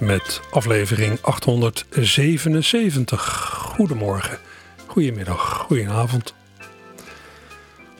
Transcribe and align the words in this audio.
Met 0.00 0.40
aflevering 0.50 1.18
877. 1.20 3.72
Goedemorgen, 3.76 4.38
goedemiddag, 4.86 5.64
goedenavond. 5.66 6.34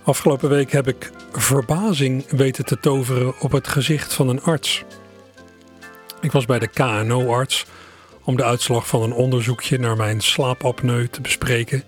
Afgelopen 0.03 0.49
week 0.49 0.73
heb 0.73 0.89
ik 0.89 1.11
verbazing 1.33 2.31
weten 2.31 2.65
te 2.65 2.81
toveren 2.81 3.41
op 3.41 3.53
het 3.53 3.69
gezicht 3.69 4.13
van 4.13 4.29
een 4.29 4.43
arts. 4.43 4.85
Ik 6.21 6.33
was 6.33 6.45
bij 6.45 6.59
de 6.59 6.69
KNO-arts 6.69 7.67
om 8.25 8.37
de 8.37 8.45
uitslag 8.45 8.87
van 8.87 9.03
een 9.03 9.13
onderzoekje 9.13 9.79
naar 9.79 9.97
mijn 9.97 10.21
slaapapneu 10.21 11.09
te 11.09 11.21
bespreken. 11.21 11.85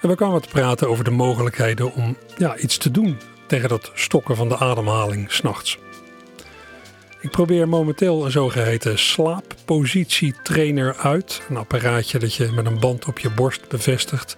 En 0.00 0.08
we 0.08 0.14
kwamen 0.14 0.42
te 0.42 0.48
praten 0.48 0.88
over 0.88 1.04
de 1.04 1.10
mogelijkheden 1.10 1.92
om 1.92 2.16
ja, 2.36 2.56
iets 2.56 2.76
te 2.76 2.90
doen 2.90 3.18
tegen 3.46 3.68
dat 3.68 3.90
stokken 3.94 4.36
van 4.36 4.48
de 4.48 4.58
ademhaling 4.58 5.32
s'nachts. 5.32 5.78
Ik 7.24 7.30
probeer 7.30 7.68
momenteel 7.68 8.24
een 8.24 8.30
zogeheten 8.30 8.98
slaappositietrainer 8.98 10.96
uit. 10.96 11.42
Een 11.48 11.56
apparaatje 11.56 12.18
dat 12.18 12.34
je 12.34 12.50
met 12.52 12.66
een 12.66 12.78
band 12.78 13.04
op 13.04 13.18
je 13.18 13.30
borst 13.30 13.68
bevestigt. 13.68 14.36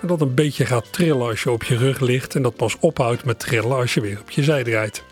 En 0.00 0.08
dat 0.08 0.20
een 0.20 0.34
beetje 0.34 0.66
gaat 0.66 0.92
trillen 0.92 1.26
als 1.26 1.42
je 1.42 1.50
op 1.50 1.62
je 1.62 1.76
rug 1.76 2.00
ligt. 2.00 2.34
En 2.34 2.42
dat 2.42 2.56
pas 2.56 2.76
ophoudt 2.80 3.24
met 3.24 3.38
trillen 3.38 3.76
als 3.76 3.94
je 3.94 4.00
weer 4.00 4.20
op 4.20 4.30
je 4.30 4.42
zij 4.42 4.64
draait. 4.64 5.04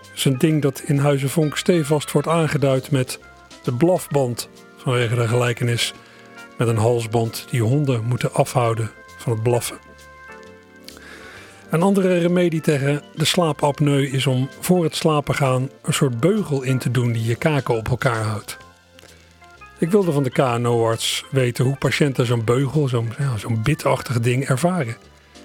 Het 0.00 0.10
is 0.14 0.24
een 0.24 0.38
ding 0.38 0.62
dat 0.62 0.82
in 0.86 0.98
Huizen 0.98 1.30
Vonk 1.30 1.56
stevast 1.56 2.12
wordt 2.12 2.28
aangeduid 2.28 2.90
met 2.90 3.18
de 3.62 3.72
blafband. 3.72 4.48
Vanwege 4.76 5.14
de 5.14 5.28
gelijkenis 5.28 5.92
met 6.58 6.68
een 6.68 6.76
halsband 6.76 7.46
die 7.50 7.62
honden 7.62 8.04
moeten 8.04 8.34
afhouden 8.34 8.90
van 9.18 9.32
het 9.32 9.42
blaffen. 9.42 9.78
Een 11.72 11.82
andere 11.82 12.18
remedie 12.18 12.60
tegen 12.60 13.02
de 13.14 13.24
slaapapneu 13.24 14.06
is 14.06 14.26
om 14.26 14.48
voor 14.60 14.84
het 14.84 14.96
slapen 14.96 15.34
gaan 15.34 15.70
een 15.82 15.92
soort 15.92 16.20
beugel 16.20 16.62
in 16.62 16.78
te 16.78 16.90
doen 16.90 17.12
die 17.12 17.24
je 17.24 17.34
kaken 17.34 17.76
op 17.76 17.88
elkaar 17.88 18.22
houdt. 18.22 18.56
Ik 19.78 19.90
wilde 19.90 20.12
van 20.12 20.22
de 20.22 20.30
KNO-arts 20.30 21.24
weten 21.30 21.64
hoe 21.64 21.76
patiënten 21.76 22.26
zo'n 22.26 22.44
beugel, 22.44 22.88
zo'n 23.36 23.62
bitachtig 23.62 24.20
ding 24.20 24.48
ervaren. 24.48 24.96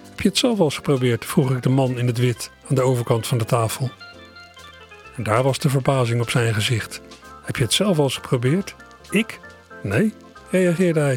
Heb 0.09 0.19
je 0.19 0.27
het 0.27 0.37
zelf 0.37 0.59
al 0.59 0.65
eens 0.65 0.75
geprobeerd? 0.75 1.25
vroeg 1.25 1.51
ik 1.51 1.63
de 1.63 1.69
man 1.69 1.97
in 1.97 2.07
het 2.07 2.17
wit 2.17 2.51
aan 2.69 2.75
de 2.75 2.81
overkant 2.81 3.27
van 3.27 3.37
de 3.37 3.45
tafel. 3.45 3.89
En 5.15 5.23
daar 5.23 5.43
was 5.43 5.59
de 5.59 5.69
verbazing 5.69 6.21
op 6.21 6.29
zijn 6.29 6.53
gezicht. 6.53 7.01
Heb 7.43 7.55
je 7.55 7.63
het 7.63 7.73
zelf 7.73 7.97
al 7.97 8.03
eens 8.03 8.15
geprobeerd? 8.15 8.75
Ik? 9.09 9.39
Nee, 9.83 10.13
reageerde 10.49 10.99
hij. 10.99 11.15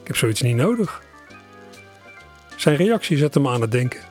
Ik 0.00 0.06
heb 0.06 0.16
zoiets 0.16 0.42
niet 0.42 0.56
nodig. 0.56 1.02
Zijn 2.56 2.76
reactie 2.76 3.16
zette 3.16 3.40
me 3.40 3.48
aan 3.48 3.60
het 3.60 3.72
denken. 3.72 4.08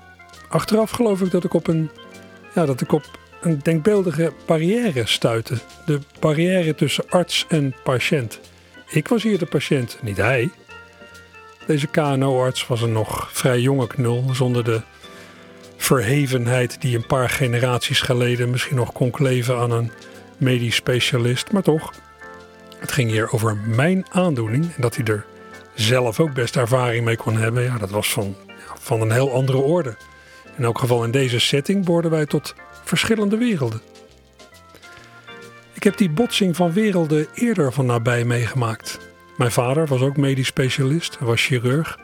Achteraf 0.50 0.92
geloof 0.92 1.22
ik 1.22 1.32
dat 1.32 1.44
ik 1.44 1.54
op 1.54 1.68
een, 1.68 1.90
ja, 2.54 2.66
dat 2.66 2.82
ik 2.82 2.92
op 2.92 3.20
een 3.42 3.60
denkbeeldige 3.64 4.34
barrière 4.46 5.08
stuitte. 5.08 5.58
De 5.86 6.00
barrière 6.20 6.76
tussen 6.76 7.10
arts 7.10 7.46
en 7.48 7.76
patiënt. 7.84 8.40
Ik 8.90 9.08
was 9.08 9.24
hier 9.24 9.38
de 9.38 9.46
patiënt, 9.46 9.98
niet 10.02 10.18
hij. 10.18 10.50
Deze 11.66 11.88
KNO-arts 11.88 12.68
was 12.68 12.82
een 12.82 12.92
nog 12.92 13.30
vrij 13.32 13.60
jonge 13.60 13.88
knul, 13.88 14.26
zonder 14.32 14.64
de 14.64 14.82
verhevenheid 15.78 16.82
die 16.82 16.96
een 16.96 17.06
paar 17.06 17.30
generaties 17.30 18.02
geleden 18.02 18.50
misschien 18.50 18.76
nog 18.76 18.92
kon 18.92 19.12
kleven 19.12 19.58
aan 19.58 19.72
een 19.72 19.92
medisch 20.38 20.76
specialist. 20.76 21.52
Maar 21.52 21.62
toch, 21.62 21.94
het 22.78 22.92
ging 22.92 23.10
hier 23.10 23.32
over 23.32 23.56
mijn 23.56 24.06
aandoening 24.12 24.64
en 24.76 24.82
dat 24.82 24.96
hij 24.96 25.06
er 25.06 25.26
zelf 25.74 26.20
ook 26.20 26.34
best 26.34 26.56
ervaring 26.56 27.06
mee 27.06 27.18
kon 27.18 27.38
hebben. 27.38 27.64
Ja, 27.64 27.78
dat 27.78 27.90
was 27.90 28.12
van, 28.12 28.36
van 28.80 29.02
een 29.02 29.12
heel 29.12 29.34
andere 29.34 29.58
orde. 29.58 29.96
In 30.58 30.64
elk 30.64 30.80
geval 30.80 31.04
in 31.04 31.12
deze 31.12 31.40
setting 31.40 31.86
behoorden 31.86 32.12
wij 32.12 32.26
tot 32.26 32.56
verschillende 32.84 33.38
werelden. 33.38 33.82
Ik 35.74 35.84
heb 35.84 35.98
die 35.98 36.10
botsing 36.10 36.56
van 36.56 36.74
werelden 36.74 37.28
eerder 37.34 37.74
van 37.74 37.86
nabij 37.86 38.26
meegemaakt. 38.26 39.00
Mijn 39.38 39.52
vader 39.52 39.88
was 39.88 40.02
ook 40.02 40.18
medisch 40.18 40.48
specialist, 40.48 41.20
was 41.20 41.46
chirurg. 41.46 42.00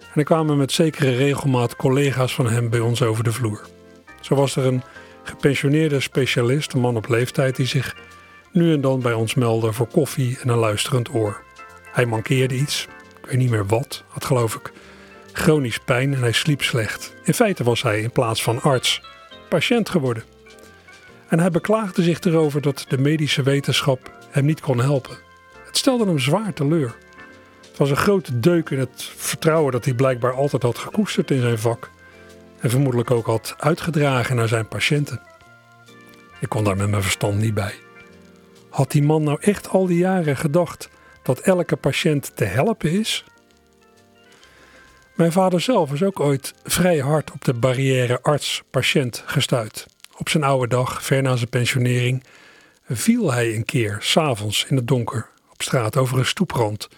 En 0.00 0.14
er 0.14 0.24
kwamen 0.24 0.56
met 0.56 0.72
zekere 0.72 1.16
regelmaat 1.16 1.76
collega's 1.76 2.34
van 2.34 2.46
hem 2.46 2.70
bij 2.70 2.80
ons 2.80 3.02
over 3.02 3.24
de 3.24 3.32
vloer. 3.32 3.66
Zo 4.20 4.34
was 4.34 4.56
er 4.56 4.64
een 4.64 4.82
gepensioneerde 5.22 6.00
specialist, 6.00 6.72
een 6.72 6.80
man 6.80 6.96
op 6.96 7.08
leeftijd, 7.08 7.56
die 7.56 7.66
zich 7.66 7.96
nu 8.52 8.72
en 8.72 8.80
dan 8.80 9.00
bij 9.00 9.12
ons 9.12 9.34
meldde 9.34 9.72
voor 9.72 9.88
koffie 9.88 10.38
en 10.40 10.48
een 10.48 10.58
luisterend 10.58 11.14
oor. 11.14 11.42
Hij 11.92 12.06
mankeerde 12.06 12.54
iets, 12.54 12.88
ik 13.22 13.26
weet 13.26 13.38
niet 13.38 13.50
meer 13.50 13.66
wat, 13.66 14.04
had 14.08 14.24
geloof 14.24 14.54
ik 14.54 14.72
chronisch 15.40 15.78
pijn 15.78 16.14
en 16.14 16.20
hij 16.20 16.32
sliep 16.32 16.62
slecht. 16.62 17.14
In 17.22 17.34
feite 17.34 17.64
was 17.64 17.82
hij 17.82 18.00
in 18.00 18.12
plaats 18.12 18.42
van 18.42 18.62
arts 18.62 19.02
patiënt 19.48 19.88
geworden. 19.88 20.22
En 21.28 21.40
hij 21.40 21.50
beklaagde 21.50 22.02
zich 22.02 22.20
erover 22.20 22.60
dat 22.60 22.84
de 22.88 22.98
medische 22.98 23.42
wetenschap 23.42 24.12
hem 24.30 24.44
niet 24.44 24.60
kon 24.60 24.80
helpen. 24.80 25.18
Het 25.66 25.76
stelde 25.76 26.06
hem 26.06 26.18
zwaar 26.18 26.52
teleur. 26.52 26.96
Het 27.68 27.76
was 27.76 27.90
een 27.90 27.96
grote 27.96 28.40
deuk 28.40 28.70
in 28.70 28.78
het 28.78 29.10
vertrouwen 29.16 29.72
dat 29.72 29.84
hij 29.84 29.94
blijkbaar 29.94 30.34
altijd 30.34 30.62
had 30.62 30.78
gekoesterd 30.78 31.30
in 31.30 31.40
zijn 31.40 31.58
vak. 31.58 31.90
En 32.60 32.70
vermoedelijk 32.70 33.10
ook 33.10 33.26
had 33.26 33.54
uitgedragen 33.58 34.36
naar 34.36 34.48
zijn 34.48 34.68
patiënten. 34.68 35.20
Ik 36.40 36.48
kon 36.48 36.64
daar 36.64 36.76
met 36.76 36.90
mijn 36.90 37.02
verstand 37.02 37.38
niet 37.38 37.54
bij. 37.54 37.74
Had 38.68 38.90
die 38.90 39.02
man 39.02 39.22
nou 39.22 39.38
echt 39.40 39.68
al 39.68 39.86
die 39.86 39.98
jaren 39.98 40.36
gedacht 40.36 40.88
dat 41.22 41.38
elke 41.38 41.76
patiënt 41.76 42.36
te 42.36 42.44
helpen 42.44 42.90
is? 42.90 43.24
Mijn 45.20 45.32
vader 45.32 45.60
zelf 45.60 45.92
is 45.92 46.02
ook 46.02 46.20
ooit 46.20 46.54
vrij 46.64 46.98
hard 46.98 47.30
op 47.30 47.44
de 47.44 47.54
barrière 47.54 48.22
arts-patiënt 48.22 49.22
gestuurd. 49.26 49.86
Op 50.16 50.28
zijn 50.28 50.42
oude 50.42 50.68
dag, 50.68 51.04
ver 51.04 51.22
na 51.22 51.36
zijn 51.36 51.48
pensionering, 51.48 52.24
viel 52.88 53.32
hij 53.32 53.54
een 53.54 53.64
keer, 53.64 53.96
s'avonds 54.00 54.64
in 54.68 54.76
het 54.76 54.88
donker, 54.88 55.30
op 55.50 55.62
straat 55.62 55.96
over 55.96 56.18
een 56.18 56.26
stoeprand. 56.26 56.88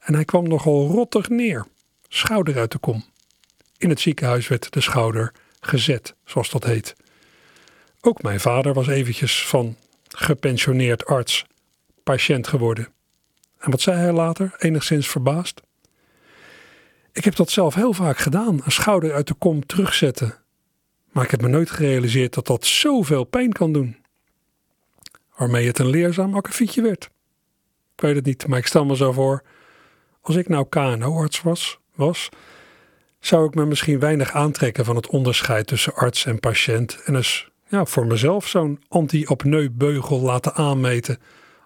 En 0.00 0.14
hij 0.14 0.24
kwam 0.24 0.48
nogal 0.48 0.88
rottig 0.88 1.28
neer, 1.28 1.66
schouder 2.08 2.58
uit 2.58 2.72
de 2.72 2.78
kom. 2.78 3.04
In 3.78 3.88
het 3.88 4.00
ziekenhuis 4.00 4.48
werd 4.48 4.72
de 4.72 4.80
schouder 4.80 5.32
gezet, 5.60 6.14
zoals 6.24 6.50
dat 6.50 6.64
heet. 6.64 6.96
Ook 8.00 8.22
mijn 8.22 8.40
vader 8.40 8.74
was 8.74 8.88
eventjes 8.88 9.46
van 9.46 9.76
gepensioneerd 10.08 11.06
arts 11.06 11.44
patiënt 12.02 12.46
geworden. 12.46 12.88
En 13.58 13.70
wat 13.70 13.80
zei 13.80 13.98
hij 13.98 14.12
later, 14.12 14.54
enigszins 14.58 15.08
verbaasd? 15.08 15.60
Ik 17.12 17.24
heb 17.24 17.36
dat 17.36 17.50
zelf 17.50 17.74
heel 17.74 17.92
vaak 17.92 18.18
gedaan, 18.18 18.60
een 18.64 18.72
schouder 18.72 19.12
uit 19.12 19.26
de 19.26 19.34
kom 19.34 19.66
terugzetten. 19.66 20.34
Maar 21.12 21.24
ik 21.24 21.30
heb 21.30 21.40
me 21.40 21.48
nooit 21.48 21.70
gerealiseerd 21.70 22.34
dat 22.34 22.46
dat 22.46 22.66
zoveel 22.66 23.24
pijn 23.24 23.52
kan 23.52 23.72
doen. 23.72 23.96
Waarmee 25.36 25.66
het 25.66 25.78
een 25.78 25.90
leerzaam 25.90 26.34
akkefietje 26.34 26.82
werd. 26.82 27.04
Ik 27.94 28.00
weet 28.00 28.14
het 28.14 28.24
niet, 28.24 28.46
maar 28.46 28.58
ik 28.58 28.66
stel 28.66 28.84
me 28.84 28.96
zo 28.96 29.12
voor. 29.12 29.42
Als 30.20 30.36
ik 30.36 30.48
nou 30.48 30.66
KNO-arts 30.68 31.42
was, 31.42 31.78
was, 31.94 32.28
zou 33.20 33.46
ik 33.46 33.54
me 33.54 33.66
misschien 33.66 33.98
weinig 33.98 34.32
aantrekken 34.32 34.84
van 34.84 34.96
het 34.96 35.06
onderscheid 35.06 35.66
tussen 35.66 35.94
arts 35.94 36.26
en 36.26 36.40
patiënt. 36.40 37.02
En 37.04 37.14
eens 37.14 37.50
ja, 37.68 37.84
voor 37.84 38.06
mezelf 38.06 38.48
zo'n 38.48 38.82
anti-apneu-beugel 38.88 40.20
laten 40.20 40.54
aanmeten 40.54 41.18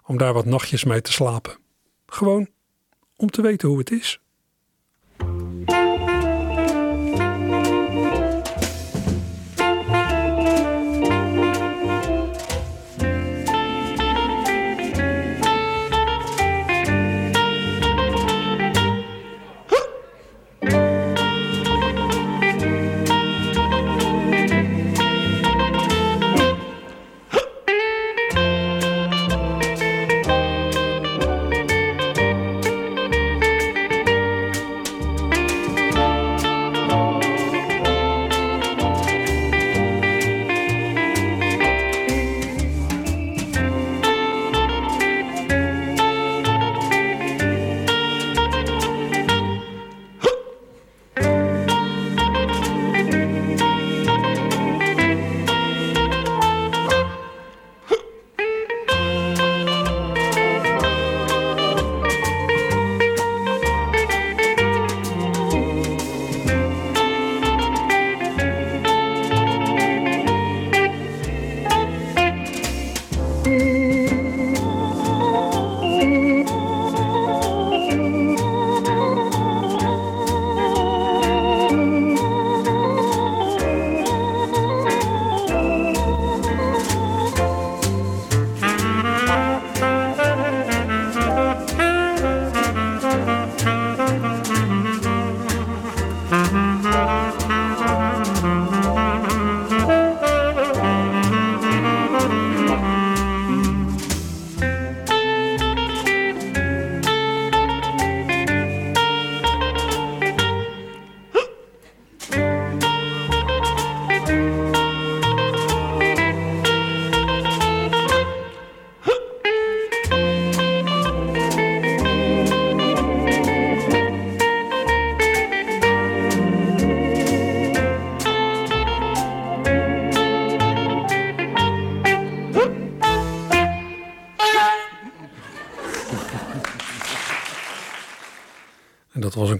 om 0.03 0.17
daar 0.17 0.33
wat 0.33 0.45
nachtjes 0.45 0.83
mee 0.83 1.01
te 1.01 1.11
slapen. 1.11 1.57
Gewoon 2.05 2.47
om 3.15 3.29
te 3.29 3.41
weten 3.41 3.67
hoe 3.67 3.77
het 3.77 3.91
is. 3.91 4.19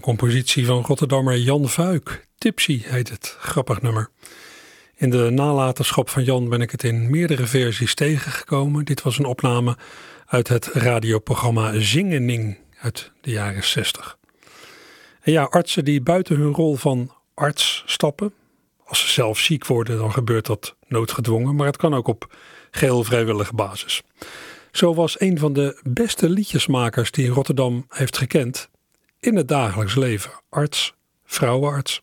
Compositie 0.06 0.66
van 0.66 0.82
Rotterdammer 0.82 1.38
Jan 1.38 1.68
Vuik. 1.68 2.26
Tipsy 2.38 2.82
heet 2.84 3.08
het, 3.08 3.36
grappig 3.38 3.82
nummer. 3.82 4.08
In 4.96 5.10
de 5.10 5.30
nalatenschap 5.30 6.08
van 6.08 6.24
Jan 6.24 6.48
ben 6.48 6.60
ik 6.60 6.70
het 6.70 6.84
in 6.84 7.10
meerdere 7.10 7.46
versies 7.46 7.94
tegengekomen. 7.94 8.84
Dit 8.84 9.02
was 9.02 9.18
een 9.18 9.24
opname 9.24 9.76
uit 10.26 10.48
het 10.48 10.66
radioprogramma 10.66 11.72
Zingening 11.80 12.58
uit 12.80 13.12
de 13.20 13.30
jaren 13.30 13.64
60. 13.64 14.18
En 15.20 15.32
ja, 15.32 15.42
artsen 15.42 15.84
die 15.84 16.00
buiten 16.00 16.36
hun 16.36 16.52
rol 16.52 16.74
van 16.74 17.12
arts 17.34 17.82
stappen. 17.86 18.32
Als 18.84 19.00
ze 19.00 19.08
zelf 19.08 19.38
ziek 19.38 19.66
worden, 19.66 19.98
dan 19.98 20.12
gebeurt 20.12 20.46
dat 20.46 20.76
noodgedwongen, 20.88 21.54
maar 21.54 21.66
het 21.66 21.76
kan 21.76 21.94
ook 21.94 22.08
op 22.08 22.36
geheel 22.70 23.04
vrijwillige 23.04 23.54
basis. 23.54 24.02
Zo 24.72 24.94
was 24.94 25.20
een 25.20 25.38
van 25.38 25.52
de 25.52 25.80
beste 25.82 26.28
liedjesmakers 26.28 27.10
die 27.10 27.28
Rotterdam 27.28 27.86
heeft 27.88 28.18
gekend, 28.18 28.68
in 29.26 29.36
het 29.36 29.48
dagelijks 29.48 29.94
leven. 29.94 30.30
Arts, 30.48 30.94
vrouwenarts. 31.24 32.02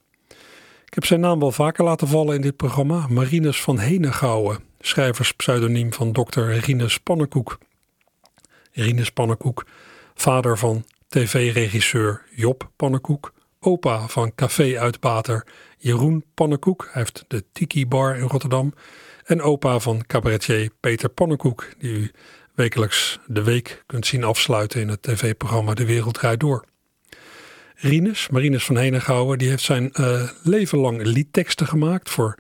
Ik 0.86 0.94
heb 0.94 1.06
zijn 1.06 1.20
naam 1.20 1.40
wel 1.40 1.52
vaker 1.52 1.84
laten 1.84 2.08
vallen 2.08 2.36
in 2.36 2.42
dit 2.42 2.56
programma. 2.56 3.06
Marinus 3.10 3.62
van 3.62 3.80
Henegouwen, 3.80 4.64
schrijverspseudoniem 4.80 5.94
van 5.94 6.12
dokter 6.12 6.58
Rinus 6.58 6.98
Pannenkoek. 6.98 7.58
Rinus 8.72 9.12
Pannenkoek, 9.12 9.66
vader 10.14 10.58
van 10.58 10.86
tv-regisseur 11.08 12.26
Job 12.36 12.72
Pannenkoek, 12.76 13.34
opa 13.60 14.08
van 14.08 14.36
café-uitbater 14.36 15.48
Jeroen 15.78 16.26
Pannenkoek, 16.34 16.90
hij 16.92 17.02
heeft 17.02 17.26
de 17.28 17.44
Tiki 17.52 17.88
Bar 17.88 18.18
in 18.18 18.28
Rotterdam, 18.28 18.74
en 19.24 19.42
opa 19.42 19.80
van 19.80 20.06
cabaretier 20.08 20.70
Peter 20.80 21.10
Pannenkoek, 21.10 21.68
die 21.78 21.92
u 21.92 22.12
wekelijks 22.56 23.20
de 23.28 23.44
week 23.44 23.84
kunt 23.86 24.06
zien 24.06 24.24
afsluiten 24.24 24.82
in 24.82 24.88
het 24.88 25.02
tv-programma 25.02 25.74
De 25.74 25.86
Wereld 25.86 26.14
Draait 26.14 26.40
Door. 26.40 26.66
Rinus, 27.84 28.30
Marinus 28.30 28.66
van 28.66 28.78
Henegouwen, 28.78 29.38
die 29.38 29.50
heeft 29.50 29.64
zijn 29.64 29.92
uh, 30.00 30.30
leven 30.44 30.78
lang 30.78 31.02
liedteksten 31.02 31.68
gemaakt 31.68 32.10
voor 32.10 32.38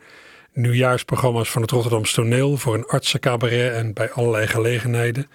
nieuwjaarsprogramma's 0.53 1.49
van 1.49 1.61
het 1.61 1.71
Rotterdamse 1.71 2.13
toneel, 2.13 2.57
voor 2.57 2.73
een 2.73 2.85
artsencabaret 2.85 3.73
en 3.73 3.93
bij 3.93 4.11
allerlei 4.11 4.47
gelegenheden. 4.47 5.27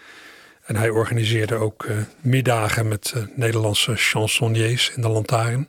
En 0.65 0.77
hij 0.77 0.91
organiseerde 0.91 1.55
ook 1.55 1.85
uh, 1.85 1.97
middagen 2.21 2.89
met 2.89 3.13
uh, 3.17 3.23
Nederlandse 3.35 3.97
chansonniers 3.97 4.93
in 4.97 5.03
de 5.03 5.09
lantaarn. 5.09 5.69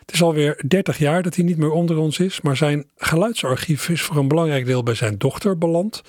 Het 0.00 0.12
is 0.12 0.22
alweer 0.22 0.64
30 0.68 0.98
jaar 0.98 1.22
dat 1.22 1.34
hij 1.34 1.44
niet 1.44 1.58
meer 1.58 1.70
onder 1.70 1.96
ons 1.96 2.18
is, 2.18 2.40
maar 2.40 2.56
zijn 2.56 2.86
geluidsarchief 2.96 3.88
is 3.88 4.02
voor 4.02 4.16
een 4.16 4.28
belangrijk 4.28 4.66
deel 4.66 4.82
bij 4.82 4.94
zijn 4.94 5.18
dochter 5.18 5.58
beland. 5.58 6.02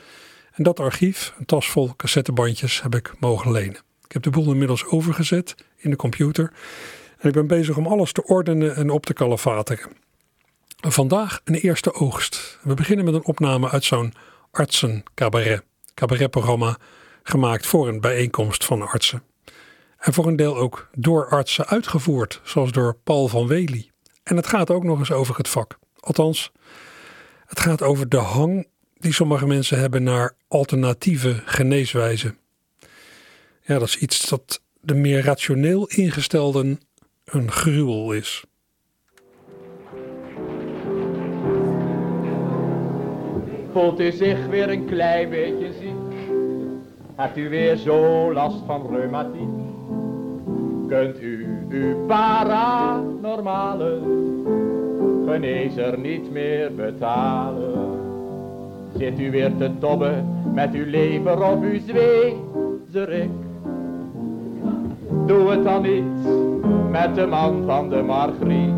En 0.53 0.63
dat 0.63 0.79
archief, 0.79 1.33
een 1.39 1.45
tas 1.45 1.69
vol 1.69 1.95
cassettebandjes, 1.95 2.81
heb 2.81 2.95
ik 2.95 3.13
mogen 3.19 3.51
lenen. 3.51 3.81
Ik 4.05 4.11
heb 4.11 4.23
de 4.23 4.29
boel 4.29 4.51
inmiddels 4.51 4.85
overgezet 4.85 5.55
in 5.77 5.89
de 5.89 5.95
computer. 5.95 6.51
Ik 7.23 7.31
ben 7.31 7.47
bezig 7.47 7.77
om 7.77 7.87
alles 7.87 8.11
te 8.11 8.23
ordenen 8.23 8.75
en 8.75 8.89
op 8.89 9.05
te 9.05 9.13
kalefateren. 9.13 9.91
Vandaag 10.79 11.41
een 11.43 11.55
eerste 11.55 11.93
oogst. 11.93 12.59
We 12.61 12.73
beginnen 12.73 13.05
met 13.05 13.13
een 13.13 13.25
opname 13.25 13.69
uit 13.69 13.83
zo'n 13.83 14.13
artsencabaret. 14.51 15.63
Cabaretprogramma 15.93 16.77
gemaakt 17.23 17.65
voor 17.65 17.87
een 17.87 18.01
bijeenkomst 18.01 18.65
van 18.65 18.81
artsen. 18.81 19.23
En 19.97 20.13
voor 20.13 20.27
een 20.27 20.35
deel 20.35 20.57
ook 20.57 20.89
door 20.93 21.29
artsen 21.29 21.67
uitgevoerd, 21.67 22.41
zoals 22.43 22.71
door 22.71 22.97
Paul 23.03 23.27
van 23.27 23.47
Wely. 23.47 23.89
En 24.23 24.35
het 24.35 24.47
gaat 24.47 24.69
ook 24.69 24.83
nog 24.83 24.99
eens 24.99 25.11
over 25.11 25.37
het 25.37 25.49
vak. 25.49 25.77
Althans, 25.99 26.51
het 27.45 27.59
gaat 27.59 27.81
over 27.81 28.09
de 28.09 28.17
hang 28.17 28.67
die 28.97 29.13
sommige 29.13 29.45
mensen 29.45 29.79
hebben 29.79 30.03
naar 30.03 30.35
alternatieve 30.47 31.41
geneeswijzen. 31.45 32.37
Ja, 33.61 33.79
dat 33.79 33.87
is 33.87 33.97
iets 33.97 34.29
dat 34.29 34.61
de 34.81 34.93
meer 34.93 35.23
rationeel 35.23 35.87
ingestelden 35.87 36.79
een 37.25 37.51
gruwel 37.51 38.11
is. 38.11 38.43
Voelt 43.71 43.99
u 43.99 44.11
zich 44.11 44.47
weer 44.47 44.69
een 44.69 44.85
klein 44.85 45.29
beetje 45.29 45.71
ziek? 45.79 46.29
Hebt 47.15 47.37
u 47.37 47.49
weer 47.49 47.75
zo 47.75 48.33
last 48.33 48.65
van 48.65 48.95
reumatiek? 48.95 49.49
Kunt 50.87 51.21
u 51.21 51.47
uw 51.69 52.05
paranormale 52.05 53.99
genezer 55.25 55.99
niet 55.99 56.31
meer 56.31 56.75
betalen? 56.75 57.99
Zit 58.97 59.19
u 59.19 59.31
weer 59.31 59.51
te 59.57 59.71
tobben 59.79 60.41
met 60.53 60.73
uw 60.73 60.85
lever 60.85 61.43
of 61.43 61.61
uw 61.61 61.79
zwezerik? 61.79 63.29
Doe 65.25 65.49
het 65.49 65.63
dan 65.63 65.81
niet 65.81 66.03
met 66.93 67.15
de 67.15 67.25
man 67.25 67.63
van 67.65 67.89
de 67.89 68.01
margriet. 68.01 68.73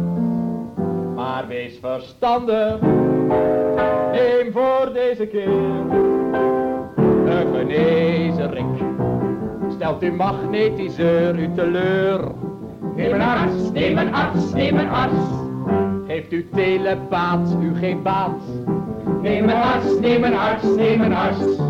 Maar 1.15 1.47
wees 1.47 1.77
verstandig, 1.81 2.79
neem 4.11 4.51
voor 4.51 4.89
deze 4.93 5.25
keer 5.25 5.47
een 7.25 7.55
genezerik. 7.55 8.65
Stelt 9.69 10.01
uw 10.01 10.15
magnetiseur 10.15 11.39
u 11.39 11.53
teleur. 11.55 12.31
Neem 12.95 13.13
een 13.13 13.21
arts, 13.21 13.71
neem 13.71 13.97
een 13.97 14.13
arts, 14.13 14.53
neem 14.53 14.77
een 14.77 14.89
arts. 14.89 15.25
Heeft 16.07 16.31
u 16.31 16.49
telepaat, 16.53 17.55
u 17.61 17.75
geen 17.75 18.01
baat. 18.01 18.41
Neem 19.21 19.43
een 19.43 19.55
arts, 19.55 19.99
neem 19.99 20.23
een 20.23 20.37
arts, 20.37 20.75
neem 20.75 21.01
een 21.01 21.13
arts. 21.13 21.64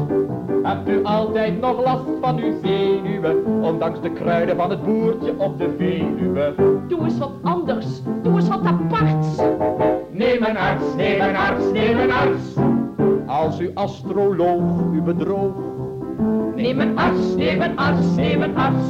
Hebt 0.66 0.90
u 0.90 1.04
altijd 1.04 1.60
nog 1.60 1.84
last 1.84 2.04
van 2.22 2.38
uw 2.38 2.54
zenuwen, 2.64 3.46
ondanks 3.62 4.02
de 4.02 4.12
kruiden 4.12 4.56
van 4.56 4.70
het 4.70 4.84
boertje 4.84 5.34
op 5.38 5.58
de 5.58 5.74
Veluwe? 5.78 6.54
Doe 6.88 7.04
eens 7.04 7.18
wat 7.18 7.32
anders, 7.42 7.86
doe 8.24 8.36
eens 8.36 8.48
wat 8.48 8.64
aparts. 8.64 9.42
Neem 10.12 10.44
een 10.44 10.58
arts, 10.58 10.96
neem 10.96 11.22
een 11.22 11.36
arts, 11.36 11.72
neem 11.72 12.00
een 12.00 12.12
arts. 12.12 12.54
Als 13.26 13.60
uw 13.60 13.70
astroloog 13.74 14.64
u 14.94 15.02
bedroog. 15.02 15.54
Neem 16.56 16.80
een 16.80 16.98
arts, 16.98 17.36
neem 17.36 17.62
een 17.62 17.78
arts, 17.78 18.16
neem 18.16 18.42
een 18.42 18.58
arts. 18.58 18.86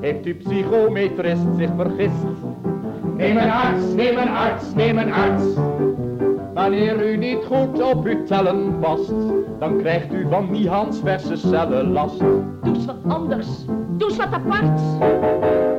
Heeft 0.00 0.24
uw 0.24 0.36
psychometrist 0.36 1.46
zich 1.56 1.70
vergist? 1.76 2.24
Neem 3.16 3.36
een 3.36 3.50
arts, 3.50 3.94
neem 3.94 4.16
een 4.16 4.30
arts, 4.30 4.74
neem 4.74 4.98
een 4.98 5.12
arts. 5.12 5.44
Wanneer 6.54 7.10
u 7.12 7.16
niet 7.16 7.44
goed 7.44 7.82
op 7.82 8.04
uw 8.04 8.24
tellen 8.24 8.78
past, 8.80 9.12
dan 9.60 9.78
krijgt 9.78 10.12
u 10.12 10.26
van 10.30 10.50
Nihans 10.50 11.00
verse 11.04 11.36
cellen 11.36 11.92
last. 11.92 12.18
Doe 12.18 12.74
eens 12.74 12.84
wat 12.84 12.96
anders, 13.08 13.46
doe 13.90 14.08
eens 14.08 14.16
wat 14.16 14.32
apart. 14.32 14.80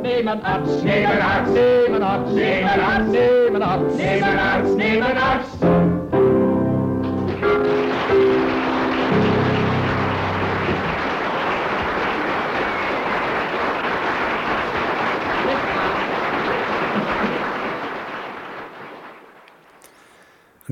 Neem 0.02 0.28
een 0.28 0.44
arts, 0.44 0.82
neem 0.84 1.10
een 1.10 1.22
arts, 1.22 1.52
neem 1.52 1.94
een 1.94 2.04
arts, 2.04 2.32
neem 2.32 2.64
een 2.64 2.82
arts, 2.82 3.12
neem 3.12 3.56
een 3.56 3.64
arts, 3.64 3.96
neem 3.96 4.24
een 4.24 4.40
arts, 4.40 4.76
neem 4.76 5.02
een 5.02 5.18
arts. 5.18 5.81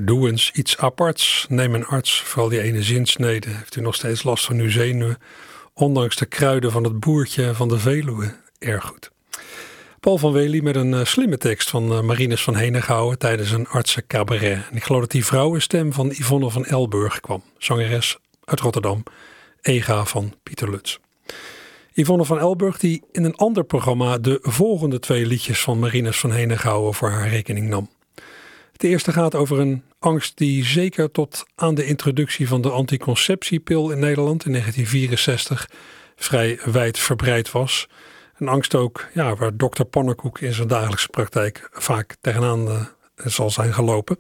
Doe 0.10 0.30
eens 0.30 0.51
iets 0.51 0.78
aparts. 0.78 1.46
Neem 1.50 1.74
een 1.75 1.86
arts, 1.86 2.22
vooral 2.22 2.50
die 2.50 2.62
ene 2.62 2.84
zinsnede. 2.84 3.50
Heeft 3.50 3.75
u 3.75 3.82
nog 3.82 3.96
steeds 3.96 4.24
last 4.24 4.46
van 4.46 4.60
uw 4.60 4.70
zenuwen? 4.70 5.18
Ondanks 5.74 6.16
de 6.16 6.25
kruiden 6.25 6.72
van 6.72 6.84
het 6.84 7.00
boertje 7.00 7.54
van 7.54 7.68
de 7.68 7.80
Veluwe. 7.80 8.36
Erg 8.60 8.86
goed. 8.86 9.12
Paul 10.00 10.18
van 10.18 10.32
Wely 10.32 10.60
met 10.60 10.75
een 10.75 10.92
uh, 10.92 11.06
slimme 11.06 11.38
tekst 11.38 11.70
van 11.70 11.92
uh, 11.92 12.01
Marinus 12.01 12.44
van 12.44 12.56
Henegouwen 12.56 13.18
tijdens 13.18 13.51
een 13.51 13.68
artsencabaret. 13.68 14.68
En 14.70 14.75
ik 14.75 14.84
geloof 14.84 15.01
dat 15.01 15.12
die 15.12 15.25
vrouwenstem 15.25 15.94
van 15.94 16.10
Yvonne 16.10 16.50
van 16.50 16.66
Elburg 16.66 17.20
kwam. 17.20 17.44
Zangeres 17.58 18.18
uit 18.44 18.60
Rotterdam. 18.60 19.04
Ega 19.62 20.06
van 20.06 20.34
Pieter 20.44 20.70
Lutz. 20.70 20.98
Yvonne 21.94 22.25
van 22.25 22.39
Elburg 22.39 22.78
die 22.78 23.04
in 23.12 23.24
een 23.24 23.36
ander 23.36 23.63
programma 23.63 24.18
de 24.18 24.39
volgende 24.42 25.00
twee 25.00 25.25
liedjes 25.25 25.62
van 25.62 25.80
Marinus 25.80 26.20
van 26.20 26.32
Henegouwen 26.32 26.94
voor 26.94 27.10
haar 27.10 27.30
rekening 27.30 27.68
nam. 27.68 27.89
Het 28.80 28.90
eerste 28.90 29.12
gaat 29.12 29.36
over 29.36 29.60
een 29.60 29.84
angst 30.00 30.38
die 30.38 30.66
zeker 30.66 31.12
tot 31.12 31.46
aan 31.56 31.76
de 31.76 31.86
introductie 31.86 32.48
van 32.48 32.62
de 32.62 32.70
anticonceptiepil 32.70 33.92
in 33.92 34.00
Nederland 34.00 34.46
in 34.46 34.52
1964 34.52 35.70
vrij 36.16 36.60
wijd 36.66 37.00
verbreid 37.00 37.52
was. 37.52 37.88
Een 38.38 38.48
angst 38.48 38.76
ook 38.76 39.08
ja, 39.14 39.36
waar 39.36 39.58
dokter 39.58 39.86
Pannenkoek 39.86 40.40
in 40.40 40.54
zijn 40.54 40.68
dagelijkse 40.68 41.10
praktijk 41.10 41.70
vaak 41.72 42.16
tegenaan 42.22 42.68
uh, 42.68 42.86
zal 43.16 43.50
zijn 43.50 43.74
gelopen. 43.74 44.18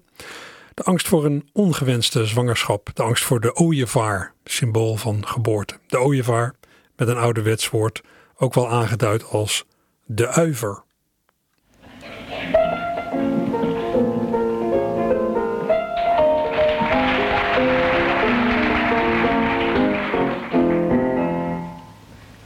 De 0.73 0.83
angst 0.83 1.07
voor 1.07 1.25
een 1.25 1.49
ongewenste 1.53 2.25
zwangerschap. 2.25 2.89
De 2.93 3.03
angst 3.03 3.23
voor 3.23 3.39
de 3.39 3.55
ooievaar, 3.55 4.33
symbool 4.43 4.95
van 4.95 5.27
geboorte. 5.27 5.79
De 5.87 5.99
ooievaar, 5.99 6.55
met 6.95 7.07
een 7.07 7.17
ouderwets 7.17 7.69
woord, 7.69 8.01
ook 8.37 8.53
wel 8.53 8.69
aangeduid 8.69 9.23
als 9.23 9.65
de 10.05 10.27
uiver. 10.27 10.83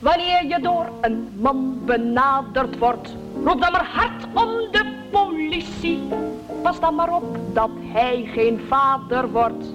Wanneer 0.03 0.45
je 0.47 0.59
door 0.61 0.85
een 1.01 1.29
man 1.39 1.79
benaderd 1.85 2.77
wordt, 2.77 3.15
roep 3.43 3.61
dan 3.61 3.71
maar 3.71 3.85
hard 3.85 4.25
om 4.33 4.71
de 4.71 4.93
politie. 5.11 5.99
Pas 6.61 6.79
dan 6.79 6.95
maar 6.95 7.15
op 7.15 7.37
dat 7.53 7.69
hij 7.93 8.29
geen 8.33 8.59
vader 8.67 9.31
wordt. 9.31 9.65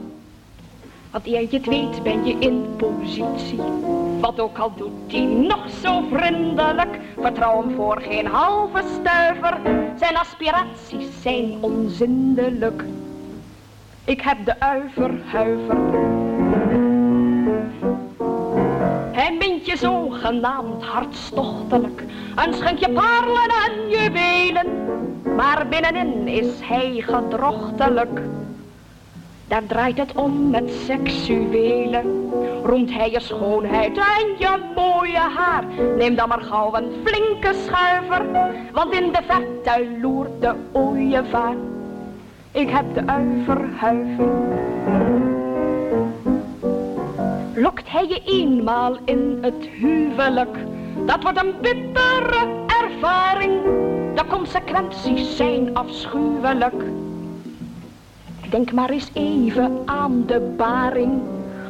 Want 1.10 1.26
eer 1.26 1.40
je 1.40 1.56
het 1.56 1.66
weet 1.66 2.02
ben 2.02 2.26
je 2.26 2.36
in 2.38 2.74
positie. 2.76 3.60
Wat 4.20 4.40
ook 4.40 4.58
al 4.58 4.72
doet 4.76 5.12
hij 5.12 5.24
nog 5.24 5.70
zo 5.82 6.02
vriendelijk. 6.12 6.98
Vertrouw 7.20 7.62
hem 7.62 7.74
voor 7.74 8.00
geen 8.00 8.26
halve 8.26 8.82
stuiver. 9.00 9.58
Zijn 9.98 10.16
aspiraties 10.16 11.22
zijn 11.22 11.58
onzindelijk. 11.60 12.84
Ik 14.04 14.20
heb 14.20 14.36
de 14.44 14.60
uiverhuiver. 14.60 16.27
Hij 19.28 19.36
mint 19.36 19.66
je 19.66 19.76
zogenaamd 19.76 20.84
hartstochtelijk. 20.84 22.04
En 22.36 22.54
schenkt 22.54 22.80
je 22.80 22.90
parelen 22.90 23.50
en 23.66 23.88
juwelen. 23.88 24.66
Maar 25.36 25.66
binnenin 25.68 26.28
is 26.28 26.46
hij 26.62 27.04
gedrochtelijk. 27.06 28.20
Daar 29.48 29.66
draait 29.66 29.98
het 29.98 30.12
om 30.12 30.50
met 30.50 30.70
seksuele. 30.86 32.02
Roemt 32.64 32.92
hij 32.92 33.10
je 33.10 33.20
schoonheid 33.20 33.96
en 33.96 34.34
je 34.38 34.58
mooie 34.74 35.28
haar. 35.36 35.64
Neem 35.96 36.14
dan 36.14 36.28
maar 36.28 36.42
gauw 36.42 36.74
een 36.74 36.92
flinke 37.04 37.54
schuiver. 37.66 38.26
Want 38.72 38.92
in 38.92 39.12
de 39.12 39.20
verte 39.26 39.86
loert 40.00 40.40
de 40.40 40.54
ooievaar. 40.72 41.56
Ik 42.52 42.70
heb 42.70 42.94
de 42.94 43.06
uiverhuiver. 43.06 45.27
Lokt 47.60 47.90
hij 47.90 48.06
je 48.08 48.22
eenmaal 48.24 48.96
in 49.04 49.38
het 49.40 49.68
huwelijk. 49.80 50.56
Dat 51.06 51.22
wordt 51.22 51.42
een 51.42 51.54
bittere 51.60 52.46
ervaring. 52.66 53.62
De 54.14 54.24
consequenties 54.28 55.36
zijn 55.36 55.74
afschuwelijk. 55.74 56.82
Denk 58.50 58.72
maar 58.72 58.90
eens 58.90 59.10
even 59.12 59.82
aan 59.84 60.22
de 60.26 60.54
baring. 60.56 61.20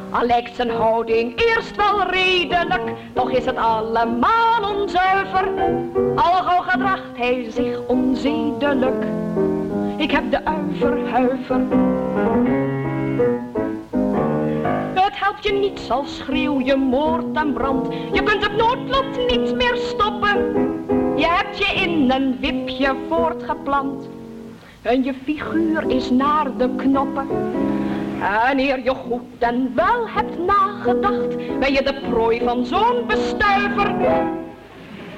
Al 0.09 0.25
lijkt 0.25 0.55
zijn 0.55 0.69
houding 0.69 1.41
eerst 1.41 1.75
wel 1.75 2.03
redelijk, 2.03 2.93
toch 3.13 3.31
is 3.31 3.45
het 3.45 3.57
allemaal 3.57 4.75
onzuiver. 4.75 5.47
Al 6.15 6.33
gauw 6.33 6.61
gedraagt 6.61 7.17
hij 7.17 7.51
zich 7.51 7.79
onzedelijk. 7.87 9.05
Ik 9.97 10.11
heb 10.11 10.31
de 10.31 10.45
uiverhuiver. 10.45 11.61
Helpt 15.19 15.43
je 15.43 15.53
niets 15.53 15.91
als 15.91 16.17
schreeuw 16.17 16.59
je 16.59 16.75
moord 16.75 17.35
en 17.35 17.53
brand. 17.53 17.87
Je 18.13 18.23
kunt 18.23 18.43
het 18.43 18.55
noodlot 18.55 19.27
niet 19.27 19.55
meer 19.55 19.75
stoppen. 19.75 20.37
Je 21.15 21.27
hebt 21.27 21.57
je 21.57 21.73
in 21.73 22.11
een 22.11 22.37
wipje 22.39 22.95
voortgeplant. 23.09 24.09
En 24.81 25.03
je 25.03 25.13
figuur 25.23 25.89
is 25.89 26.09
naar 26.09 26.57
de 26.57 26.69
knoppen. 26.75 27.27
En 28.49 28.59
eer 28.59 28.83
je 28.83 28.93
goed 28.95 29.21
en 29.39 29.71
wel 29.75 30.07
hebt 30.07 30.39
nagedacht, 30.39 31.59
ben 31.59 31.73
je 31.73 31.83
de 31.83 32.01
prooi 32.09 32.41
van 32.43 32.65
zo'n 32.65 33.07
bestuiver. 33.07 33.95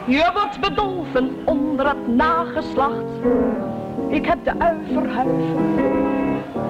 Je 0.06 0.30
wordt 0.34 0.60
bedolven 0.60 1.36
onder 1.46 1.88
het 1.88 2.08
nageslacht. 2.08 3.06
Ik 4.10 4.26
heb 4.26 4.44
de 4.44 4.54
uiverhuiver. 4.58 5.62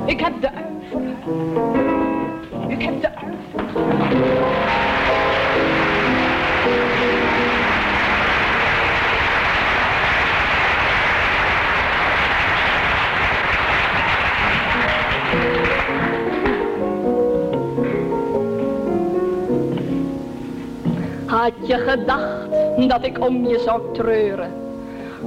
Ik 0.06 0.20
heb 0.20 0.34
de 0.42 0.50
uiverhuiver. 0.52 1.91
Ik 2.82 2.88
heb 2.88 3.02
de. 3.02 3.10
Had 21.26 21.52
je 21.68 21.78
gedacht 21.78 22.90
dat 22.90 23.06
ik 23.06 23.20
om 23.20 23.48
je 23.48 23.60
zou 23.60 23.82
treuren? 23.94 24.54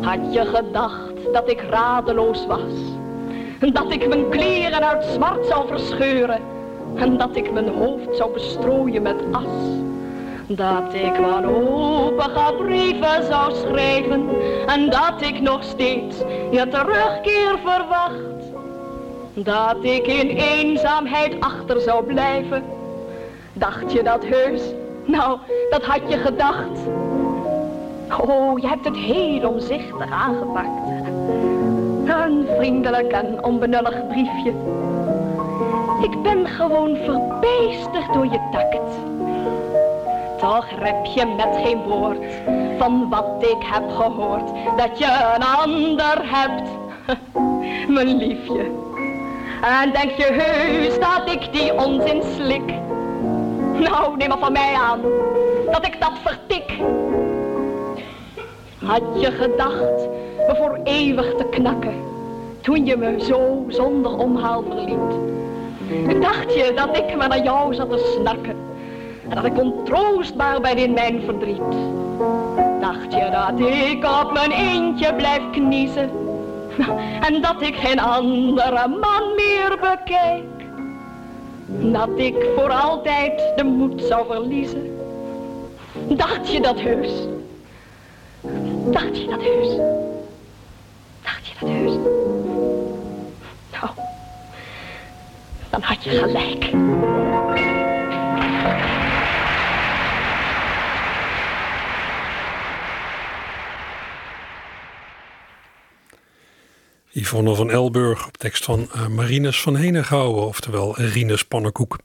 Had 0.00 0.34
je 0.34 0.44
gedacht 0.44 1.32
dat 1.32 1.50
ik 1.50 1.60
radeloos 1.60 2.46
was? 2.46 2.72
Dat 3.72 3.92
ik 3.92 4.08
mijn 4.08 4.28
kleren 4.28 4.88
uit 4.88 5.04
smart 5.04 5.46
zou 5.46 5.68
verscheuren? 5.68 6.53
En 6.94 7.16
dat 7.16 7.36
ik 7.36 7.52
mijn 7.52 7.68
hoofd 7.68 8.16
zou 8.16 8.32
bestrooien 8.32 9.02
met 9.02 9.16
as? 9.32 9.42
Dat 10.46 10.94
ik 10.94 11.16
wanhopige 11.16 12.54
brieven 12.58 13.24
zou 13.24 13.54
schrijven 13.54 14.28
En 14.66 14.90
dat 14.90 15.14
ik 15.20 15.40
nog 15.40 15.62
steeds 15.62 16.18
je 16.50 16.68
terugkeer 16.68 17.58
verwacht 17.64 18.44
Dat 19.34 19.76
ik 19.80 20.06
in 20.06 20.28
eenzaamheid 20.28 21.40
achter 21.40 21.80
zou 21.80 22.04
blijven 22.04 22.62
Dacht 23.52 23.92
je 23.92 24.02
dat 24.02 24.24
heus 24.24 24.62
nou, 25.06 25.38
dat 25.70 25.84
had 25.84 26.00
je 26.08 26.16
gedacht. 26.16 26.78
Oh, 28.20 28.58
je 28.58 28.68
hebt 28.68 28.84
het 28.84 28.96
heel 28.96 29.48
omzichtig 29.48 30.10
aangepakt. 30.10 30.88
Een 32.04 32.46
vriendelijk 32.56 33.12
en 33.12 33.44
onbenullig 33.44 34.06
briefje. 34.08 34.52
Ik 36.02 36.22
ben 36.22 36.46
gewoon 36.46 36.96
verbijsterd 36.96 38.12
door 38.12 38.24
je 38.24 38.48
tact. 38.52 38.80
Toch 40.38 40.66
rep 40.78 41.04
je 41.04 41.26
met 41.26 41.56
geen 41.64 41.82
woord 41.82 42.24
van 42.78 43.08
wat 43.08 43.26
ik 43.38 43.62
heb 43.72 43.90
gehoord. 43.90 44.50
Dat 44.76 44.98
je 44.98 45.32
een 45.34 45.42
ander 45.42 46.20
hebt, 46.22 46.68
mijn 47.94 48.16
liefje. 48.16 48.70
En 49.62 49.92
denk 49.92 50.10
je 50.10 50.32
heus 50.32 50.98
dat 50.98 51.30
ik 51.34 51.52
die 51.52 51.74
onzin 51.74 52.22
slik? 52.36 52.74
Nou, 53.78 54.16
neem 54.16 54.28
maar 54.28 54.38
van 54.38 54.52
mij 54.52 54.74
aan 54.74 55.00
dat 55.72 55.86
ik 55.86 56.00
dat 56.00 56.12
vertik. 56.22 56.78
Had 58.84 59.02
je 59.20 59.30
gedacht 59.30 60.08
me 60.46 60.54
voor 60.56 60.78
eeuwig 60.84 61.34
te 61.34 61.44
knakken 61.44 61.94
toen 62.60 62.86
je 62.86 62.96
me 62.96 63.20
zo 63.20 63.64
zonder 63.68 64.16
omhaal 64.16 64.62
verliet? 64.62 65.33
Dacht 66.20 66.54
je 66.54 66.72
dat 66.74 66.96
ik 66.96 67.16
maar 67.16 67.28
naar 67.28 67.42
jou 67.42 67.74
zat 67.74 67.90
te 67.90 68.16
snakken 68.20 68.56
en 69.28 69.34
dat 69.34 69.44
ik 69.44 69.58
ontroostbaar 69.58 70.60
ben 70.60 70.76
in 70.76 70.92
mijn 70.92 71.22
verdriet? 71.24 71.72
Dacht 72.80 73.12
je 73.12 73.28
dat 73.30 73.68
ik 73.68 74.04
op 74.22 74.32
mijn 74.32 74.50
eentje 74.50 75.14
blijf 75.14 75.50
kniezen 75.50 76.10
en 77.28 77.42
dat 77.42 77.62
ik 77.62 77.76
geen 77.76 78.00
andere 78.00 78.88
man 78.88 79.34
meer 79.36 79.78
bekijk? 79.80 80.54
dat 81.66 82.08
ik 82.16 82.34
voor 82.56 82.70
altijd 82.70 83.52
de 83.56 83.64
moed 83.64 84.02
zou 84.02 84.26
verliezen. 84.26 84.98
Dacht 86.08 86.52
je 86.52 86.60
dat 86.60 86.80
heus? 86.80 87.12
Dacht 88.90 89.20
je 89.20 89.26
dat 89.26 89.42
heus? 89.42 89.76
Dacht 91.22 91.46
je 91.46 91.54
dat 91.60 91.68
heus? 91.68 92.23
Dan 95.74 95.82
had 95.82 96.04
je 96.04 96.10
gelijk. 96.10 96.64
Yvonne 107.10 107.54
van 107.54 107.70
Elburg 107.70 108.26
op 108.26 108.36
tekst 108.36 108.64
van 108.64 108.88
uh, 108.94 109.06
Marines 109.06 109.60
van 109.60 109.76
Henegouwen, 109.76 110.46
oftewel 110.46 110.96
Rinus 110.96 111.44
Pannenkoek. 111.44 111.98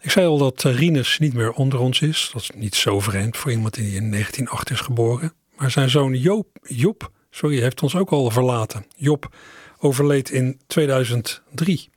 Ik 0.00 0.10
zei 0.10 0.26
al 0.26 0.38
dat 0.38 0.64
uh, 0.64 0.78
Rinus 0.78 1.18
niet 1.18 1.34
meer 1.34 1.52
onder 1.52 1.78
ons 1.78 2.00
is. 2.00 2.30
Dat 2.32 2.42
is 2.42 2.50
niet 2.54 2.74
zo 2.74 3.00
vreemd 3.00 3.36
voor 3.36 3.50
iemand 3.50 3.74
die 3.74 3.94
in 3.94 4.10
1908 4.10 4.70
is 4.70 4.80
geboren. 4.80 5.32
Maar 5.56 5.70
zijn 5.70 5.90
zoon 5.90 6.14
Joop, 6.14 6.58
Job 6.62 7.10
sorry, 7.30 7.60
heeft 7.60 7.82
ons 7.82 7.96
ook 7.96 8.10
al 8.10 8.30
verlaten. 8.30 8.84
Job 8.96 9.34
overleed 9.78 10.30
in 10.30 10.60
2003. 10.66 11.90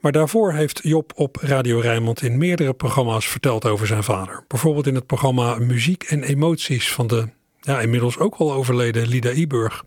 Maar 0.00 0.12
daarvoor 0.12 0.52
heeft 0.52 0.80
Job 0.82 1.12
op 1.14 1.36
Radio 1.36 1.78
Rijnmond 1.78 2.22
in 2.22 2.38
meerdere 2.38 2.74
programma's 2.74 3.26
verteld 3.26 3.64
over 3.64 3.86
zijn 3.86 4.04
vader. 4.04 4.44
Bijvoorbeeld 4.48 4.86
in 4.86 4.94
het 4.94 5.06
programma 5.06 5.54
Muziek 5.58 6.02
en 6.02 6.22
Emoties 6.22 6.92
van 6.92 7.06
de 7.06 7.28
ja, 7.60 7.80
inmiddels 7.80 8.18
ook 8.18 8.34
al 8.34 8.52
overleden 8.52 9.08
Lida 9.08 9.30
Iburg. 9.30 9.84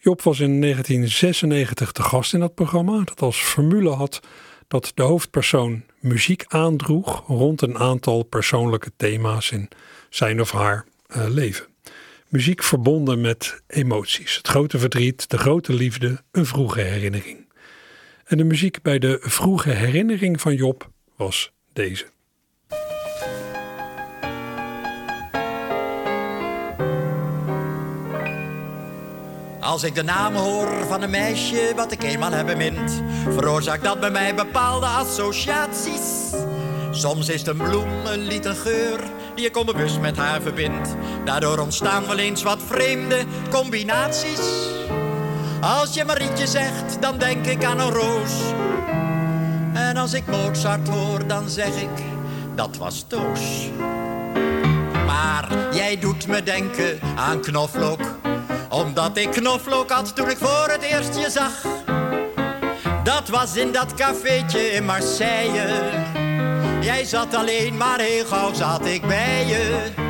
Job 0.00 0.22
was 0.22 0.40
in 0.40 0.60
1996 0.60 1.92
te 1.92 2.02
gast 2.02 2.34
in 2.34 2.40
dat 2.40 2.54
programma, 2.54 3.02
dat 3.04 3.22
als 3.22 3.40
formule 3.40 3.90
had 3.90 4.20
dat 4.68 4.92
de 4.94 5.02
hoofdpersoon 5.02 5.82
muziek 6.00 6.44
aandroeg 6.48 7.26
rond 7.26 7.62
een 7.62 7.78
aantal 7.78 8.22
persoonlijke 8.22 8.92
thema's 8.96 9.50
in 9.50 9.68
zijn 10.10 10.40
of 10.40 10.52
haar 10.52 10.84
uh, 11.16 11.24
leven. 11.28 11.66
Muziek 12.28 12.62
verbonden 12.62 13.20
met 13.20 13.62
emoties, 13.66 14.36
het 14.36 14.48
grote 14.48 14.78
verdriet, 14.78 15.30
de 15.30 15.38
grote 15.38 15.72
liefde, 15.72 16.22
een 16.30 16.46
vroege 16.46 16.80
herinnering. 16.80 17.47
En 18.28 18.36
de 18.36 18.44
muziek 18.44 18.82
bij 18.82 18.98
de 18.98 19.18
vroege 19.20 19.70
herinnering 19.70 20.40
van 20.40 20.54
Job 20.54 20.90
was 21.16 21.52
deze. 21.72 22.06
Als 29.60 29.82
ik 29.82 29.94
de 29.94 30.02
naam 30.02 30.34
hoor 30.34 30.86
van 30.86 31.02
een 31.02 31.10
meisje 31.10 31.72
wat 31.76 31.92
ik 31.92 32.02
eenmaal 32.02 32.32
heb 32.32 32.46
bemind, 32.46 33.02
veroorzaakt 33.28 33.84
dat 33.84 34.00
bij 34.00 34.10
mij 34.10 34.34
bepaalde 34.34 34.86
associaties. 34.86 36.32
Soms 36.90 37.28
is 37.28 37.40
het 37.40 37.48
een 37.48 37.56
bloem, 37.56 38.06
een 38.06 38.26
lied, 38.26 38.44
een 38.44 38.56
geur 38.56 39.00
die 39.34 39.46
ik 39.46 39.56
onbewust 39.56 40.00
met 40.00 40.16
haar 40.16 40.40
verbindt. 40.40 40.96
Daardoor 41.24 41.58
ontstaan 41.58 42.06
wel 42.06 42.18
eens 42.18 42.42
wat 42.42 42.62
vreemde 42.62 43.24
combinaties. 43.50 44.68
Als 45.60 45.94
je 45.94 46.04
Marietje 46.04 46.46
zegt, 46.46 47.02
dan 47.02 47.18
denk 47.18 47.46
ik 47.46 47.64
aan 47.64 47.80
een 47.80 47.90
roos. 47.90 48.32
En 49.72 49.96
als 49.96 50.12
ik 50.12 50.26
Mozart 50.26 50.88
hoor, 50.88 51.26
dan 51.26 51.48
zeg 51.48 51.76
ik, 51.76 52.02
dat 52.54 52.76
was 52.76 53.04
Toos. 53.06 53.70
Maar 55.06 55.48
jij 55.72 55.98
doet 55.98 56.26
me 56.26 56.42
denken 56.42 56.98
aan 57.16 57.40
knoflook 57.40 58.00
omdat 58.68 59.16
ik 59.16 59.30
knoflook 59.30 59.90
had 59.90 60.16
toen 60.16 60.30
ik 60.30 60.36
voor 60.36 60.68
het 60.68 60.82
eerst 60.82 61.18
je 61.18 61.30
zag. 61.30 61.62
Dat 63.04 63.28
was 63.28 63.56
in 63.56 63.72
dat 63.72 63.94
cafeetje 63.94 64.60
in 64.60 64.84
Marseille. 64.84 65.90
Jij 66.80 67.04
zat 67.04 67.34
alleen, 67.34 67.76
maar 67.76 68.00
heel 68.00 68.26
gauw 68.26 68.54
zat 68.54 68.86
ik 68.86 69.06
bij 69.06 69.46
je. 69.46 70.06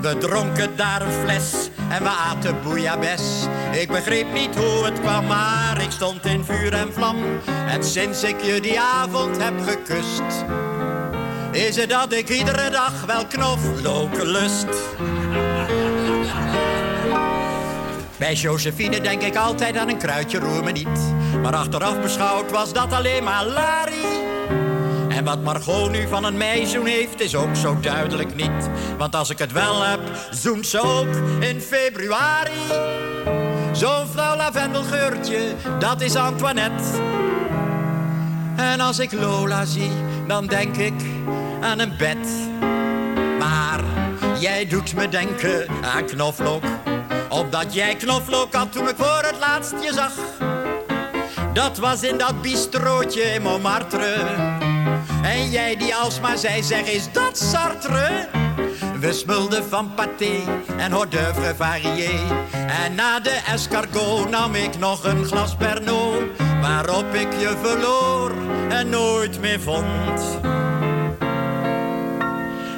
We 0.00 0.18
dronken 0.18 0.76
daar 0.76 1.02
een 1.02 1.12
fles 1.12 1.68
en 1.88 2.02
we 2.02 2.08
aten 2.08 2.62
bouillabaisse. 2.62 3.48
Ik 3.72 3.88
begreep 3.88 4.32
niet 4.32 4.56
hoe 4.56 4.84
het 4.84 5.00
kwam, 5.00 5.26
maar 5.26 5.82
ik 5.82 5.90
stond 5.90 6.26
in 6.26 6.44
vuur 6.44 6.72
en 6.72 6.92
vlam. 6.92 7.16
En 7.68 7.84
sinds 7.84 8.22
ik 8.22 8.40
je 8.40 8.60
die 8.60 8.80
avond 8.80 9.42
heb 9.42 9.54
gekust, 9.66 10.44
is 11.52 11.76
het 11.76 11.90
dat 11.90 12.12
ik 12.12 12.28
iedere 12.28 12.70
dag 12.70 13.04
wel 13.06 13.26
knoflook 13.26 14.22
lust. 14.22 14.66
Bij 18.16 18.34
Josephine 18.34 19.00
denk 19.00 19.22
ik 19.22 19.36
altijd 19.36 19.76
aan 19.76 19.88
een 19.88 19.98
kruidje, 19.98 20.38
roer 20.38 20.64
me 20.64 20.72
niet. 20.72 21.14
Maar 21.42 21.54
achteraf 21.54 22.00
beschouwd 22.00 22.50
was 22.50 22.72
dat 22.72 22.92
alleen 22.92 23.24
maar 23.24 23.44
Larry. 23.44 24.17
En 25.18 25.24
wat 25.24 25.42
Margot 25.42 25.90
nu 25.90 26.08
van 26.08 26.24
een 26.24 26.36
meizoen 26.36 26.86
heeft, 26.86 27.20
is 27.20 27.34
ook 27.34 27.56
zo 27.56 27.80
duidelijk 27.80 28.34
niet. 28.34 28.70
Want 28.98 29.14
als 29.14 29.30
ik 29.30 29.38
het 29.38 29.52
wel 29.52 29.82
heb, 29.82 30.00
zoent 30.30 30.66
ze 30.66 30.80
ook 30.80 31.42
in 31.42 31.60
februari. 31.60 32.60
Zo'n 33.72 34.06
vrouw 34.06 34.36
lavendelgeurtje, 34.36 35.54
dat 35.78 36.00
is 36.00 36.16
Antoinette. 36.16 36.84
En 38.56 38.80
als 38.80 38.98
ik 38.98 39.12
Lola 39.12 39.64
zie, 39.64 39.90
dan 40.26 40.46
denk 40.46 40.76
ik 40.76 41.02
aan 41.60 41.78
een 41.78 41.96
bed. 41.96 42.28
Maar 43.38 43.84
jij 44.40 44.66
doet 44.66 44.94
me 44.94 45.08
denken 45.08 45.66
aan 45.94 46.06
knoflook 46.06 46.64
omdat 47.28 47.74
jij 47.74 47.94
knoflook 47.94 48.54
had 48.54 48.72
toen 48.72 48.88
ik 48.88 48.96
voor 48.96 49.22
het 49.22 49.38
laatst 49.38 49.74
je 49.80 49.92
zag. 49.92 50.12
Dat 51.52 51.78
was 51.78 52.02
in 52.02 52.18
dat 52.18 52.42
bistrootje 52.42 53.22
in 53.22 53.42
Montmartre. 53.42 54.57
En 55.22 55.50
jij 55.50 55.76
die 55.76 55.94
alsmaar 55.94 56.38
zei, 56.38 56.62
zeg 56.62 56.82
is 56.82 57.12
dat 57.12 57.38
Sartre? 57.38 58.28
We 59.00 59.12
smulden 59.12 59.64
van 59.68 59.90
pâté 59.94 60.42
en 60.76 60.92
hors 60.92 61.10
d'oeuvre 61.10 61.54
varié. 61.54 62.10
En 62.84 62.94
na 62.94 63.20
de 63.20 63.40
escargot 63.46 64.30
nam 64.30 64.54
ik 64.54 64.78
nog 64.78 65.04
een 65.04 65.24
glas 65.24 65.56
Pernod. 65.56 66.22
Waarop 66.60 67.14
ik 67.14 67.32
je 67.32 67.56
verloor 67.62 68.32
en 68.68 68.88
nooit 68.88 69.40
meer 69.40 69.60
vond. 69.60 70.40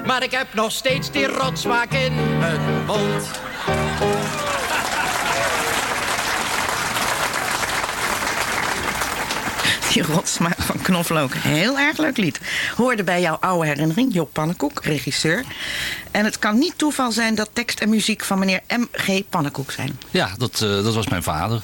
Maar 0.07 0.23
ik 0.23 0.31
heb 0.31 0.55
nog 0.55 0.73
steeds 0.73 1.11
die 1.11 1.27
rotsmaak 1.27 1.92
in 1.92 2.38
mijn 2.38 2.85
mond. 2.87 3.31
Die 9.92 10.03
rotsmaak 10.03 10.61
van 10.62 10.83
knoflook. 10.83 11.35
Heel 11.35 11.79
erg 11.79 11.96
leuk 11.96 12.16
lied. 12.16 12.40
Hoorde 12.76 13.05
bij 13.05 13.20
jouw 13.20 13.37
oude 13.40 13.66
herinnering, 13.66 14.14
Job 14.14 14.33
Pannenkoek, 14.33 14.85
regisseur. 14.85 15.44
En 16.11 16.24
het 16.24 16.38
kan 16.38 16.59
niet 16.59 16.72
toeval 16.76 17.12
zijn 17.12 17.35
dat 17.35 17.50
tekst 17.53 17.81
en 17.81 17.88
muziek 17.88 18.24
van 18.24 18.38
meneer 18.38 18.61
M.G. 18.68 19.20
Pannenkoek 19.29 19.70
zijn. 19.70 19.98
Ja, 20.11 20.31
dat, 20.38 20.61
uh, 20.64 20.70
dat 20.85 20.94
was 20.94 21.09
mijn 21.09 21.22
vader. 21.22 21.62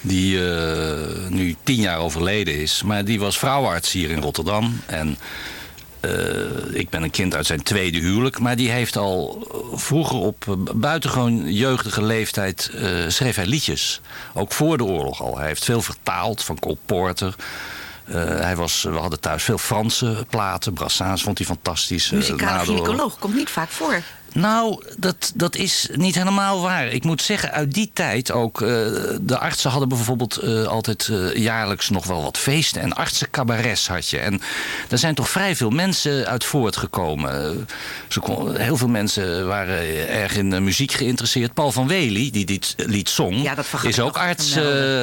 Die 0.00 0.36
uh, 0.36 1.28
nu 1.28 1.56
tien 1.62 1.80
jaar 1.80 1.98
overleden 1.98 2.54
is. 2.54 2.82
Maar 2.82 3.04
die 3.04 3.20
was 3.20 3.38
vrouwarts 3.38 3.92
hier 3.92 4.10
in 4.10 4.20
Rotterdam. 4.20 4.80
En 4.86 5.18
uh, 6.00 6.10
ik 6.70 6.90
ben 6.90 7.02
een 7.02 7.10
kind 7.10 7.34
uit 7.34 7.46
zijn 7.46 7.62
tweede 7.62 7.98
huwelijk. 7.98 8.38
Maar 8.38 8.56
die 8.56 8.70
heeft 8.70 8.96
al 8.96 9.46
vroeger 9.72 10.18
op 10.18 10.56
buitengewoon 10.74 11.52
jeugdige 11.52 12.02
leeftijd 12.02 12.70
uh, 12.74 13.08
schreef 13.08 13.36
hij 13.36 13.46
liedjes. 13.46 14.00
Ook 14.34 14.52
voor 14.52 14.76
de 14.76 14.84
oorlog 14.84 15.22
al. 15.22 15.38
Hij 15.38 15.46
heeft 15.46 15.64
veel 15.64 15.82
vertaald 15.82 16.42
van 16.42 16.58
Cole 16.58 16.76
Porter. 16.86 17.34
Uh, 18.08 18.14
hij 18.24 18.56
was, 18.56 18.82
we 18.82 18.96
hadden 18.96 19.20
thuis 19.20 19.42
veel 19.42 19.58
Franse 19.58 20.24
platen. 20.28 20.72
Brassens 20.72 21.22
vond 21.22 21.38
hij 21.38 21.46
fantastisch. 21.46 22.10
Muzikale 22.10 22.64
gynaecoloog 22.64 23.18
komt 23.18 23.34
niet 23.34 23.50
vaak 23.50 23.68
voor. 23.68 24.02
Nou, 24.32 24.84
dat, 24.96 25.32
dat 25.34 25.56
is 25.56 25.88
niet 25.92 26.14
helemaal 26.14 26.60
waar. 26.60 26.86
Ik 26.86 27.04
moet 27.04 27.22
zeggen, 27.22 27.52
uit 27.52 27.74
die 27.74 27.90
tijd 27.92 28.32
ook... 28.32 28.60
Uh, 28.60 28.68
de 29.20 29.38
artsen 29.38 29.70
hadden 29.70 29.88
bijvoorbeeld 29.88 30.44
uh, 30.44 30.66
altijd 30.66 31.08
uh, 31.10 31.34
jaarlijks 31.34 31.88
nog 31.90 32.06
wel 32.06 32.22
wat 32.22 32.38
feesten. 32.38 32.82
En 32.82 32.92
artsencabarets 32.92 33.88
had 33.88 34.08
je. 34.08 34.18
En 34.18 34.40
er 34.88 34.98
zijn 34.98 35.14
toch 35.14 35.28
vrij 35.28 35.56
veel 35.56 35.70
mensen 35.70 36.26
uit 36.26 36.44
voortgekomen. 36.44 37.66
Kon, 38.20 38.56
heel 38.56 38.76
veel 38.76 38.88
mensen 38.88 39.46
waren 39.46 40.08
erg 40.08 40.36
in 40.36 40.64
muziek 40.64 40.92
geïnteresseerd. 40.92 41.54
Paul 41.54 41.72
van 41.72 41.88
Wely, 41.88 42.30
die 42.30 42.44
dit 42.44 42.74
lied 42.76 43.08
zong, 43.08 43.42
ja, 43.42 43.54
is 43.82 44.00
ook 44.00 44.16
arts, 44.16 44.54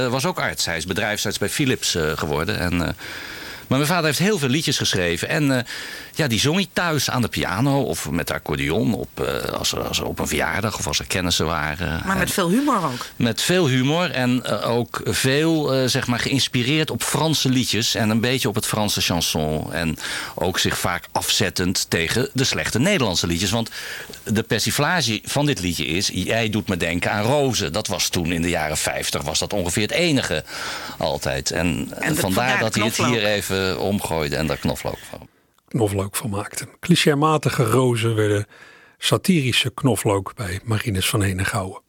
was 0.09 0.25
ook 0.25 0.39
arts. 0.39 0.65
Hij 0.65 0.77
is 0.77 0.85
bedrijfsarts 0.85 1.37
bij 1.37 1.49
Philips 1.49 1.97
geworden. 2.15 2.59
En... 2.59 2.95
Maar 3.67 3.77
mijn 3.77 3.89
vader 3.89 4.05
heeft 4.05 4.19
heel 4.19 4.39
veel 4.39 4.49
liedjes 4.49 4.77
geschreven. 4.77 5.29
En 5.29 5.43
uh, 5.43 5.59
ja, 6.15 6.27
die 6.27 6.39
zong 6.39 6.55
hij 6.55 6.67
thuis 6.73 7.09
aan 7.09 7.21
de 7.21 7.27
piano 7.27 7.81
of 7.81 8.09
met 8.09 8.27
de 8.27 8.33
accordeon. 8.33 8.93
Op, 8.93 9.09
uh, 9.21 9.49
als, 9.49 9.71
er, 9.71 9.81
als 9.87 9.99
er 9.99 10.05
op 10.05 10.19
een 10.19 10.27
verjaardag 10.27 10.77
of 10.77 10.87
als 10.87 10.99
er 10.99 11.07
kennissen 11.07 11.45
waren. 11.45 12.01
Maar 12.05 12.17
met 12.17 12.27
en, 12.27 12.33
veel 12.33 12.49
humor 12.49 12.83
ook. 12.83 13.05
Met 13.15 13.41
veel 13.41 13.67
humor 13.67 14.11
en 14.11 14.43
uh, 14.45 14.69
ook 14.69 15.01
veel 15.03 15.89
zeg 15.89 16.07
maar 16.07 16.19
geïnspireerd 16.19 16.91
op 16.91 17.03
Franse 17.03 17.49
liedjes. 17.49 17.95
En 17.95 18.09
een 18.09 18.19
beetje 18.19 18.47
op 18.47 18.55
het 18.55 18.65
Franse 18.65 19.01
chanson. 19.01 19.73
En 19.73 19.97
ook 20.35 20.59
zich 20.59 20.77
vaak 20.77 21.07
afzettend 21.11 21.85
tegen 21.89 22.29
de 22.33 22.43
slechte 22.43 22.79
Nederlandse 22.79 23.27
liedjes. 23.27 23.51
Want 23.51 23.69
de 24.23 24.43
persiflage 24.43 25.21
van 25.23 25.45
dit 25.45 25.59
liedje 25.59 25.85
is... 25.85 26.09
Jij 26.13 26.49
doet 26.49 26.67
me 26.67 26.77
denken 26.77 27.11
aan 27.11 27.23
rozen. 27.23 27.73
Dat 27.73 27.87
was 27.87 28.09
toen 28.09 28.31
in 28.31 28.41
de 28.41 28.49
jaren 28.49 28.77
50 28.77 29.21
was 29.21 29.39
dat 29.39 29.53
ongeveer 29.53 29.81
het 29.81 29.91
enige 29.91 30.43
altijd. 30.97 31.51
En, 31.51 31.87
en 31.99 32.15
vandaar 32.15 32.59
dat 32.59 32.75
hij 32.75 32.85
het 32.85 32.97
hier 32.97 33.25
even 33.25 33.54
omgooide 33.79 34.35
en 34.35 34.47
daar 34.47 34.57
knoflook 34.57 34.97
van. 34.97 35.27
Knoflook 35.67 36.15
van 36.15 36.29
maakte. 36.29 36.67
Clichématige 36.79 37.63
rozen 37.63 38.15
werden 38.15 38.45
satirische 38.97 39.69
knoflook 39.73 40.35
bij 40.35 40.59
Marines 40.63 41.09
van 41.09 41.21
Henegouwen. 41.21 41.81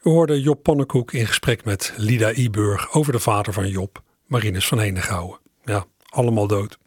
We 0.00 0.10
hoorden 0.10 0.40
Job 0.40 0.62
Pannenkoek 0.62 1.12
in 1.12 1.26
gesprek 1.26 1.64
met 1.64 1.92
Lida 1.96 2.32
Iburg 2.32 2.92
over 2.92 3.12
de 3.12 3.18
vader 3.18 3.52
van 3.52 3.68
Job, 3.68 4.02
Marines 4.26 4.68
van 4.68 4.78
Henegouwen. 4.78 5.38
Ja, 5.64 5.84
allemaal 6.08 6.46
dood. 6.46 6.78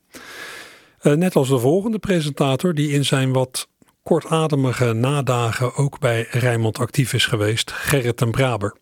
Eh, 0.99 1.13
net 1.13 1.35
als 1.35 1.49
de 1.49 1.59
volgende 1.59 1.99
presentator, 1.99 2.73
die 2.73 2.91
in 2.91 3.05
zijn 3.05 3.33
wat 3.33 3.67
kortademige 4.03 4.93
nadagen 4.93 5.75
ook 5.75 5.99
bij 5.99 6.27
Rijnmond 6.31 6.79
actief 6.79 7.13
is 7.13 7.25
geweest, 7.25 7.71
Gerrit 7.71 8.17
ten 8.17 8.31
Braber. 8.31 8.77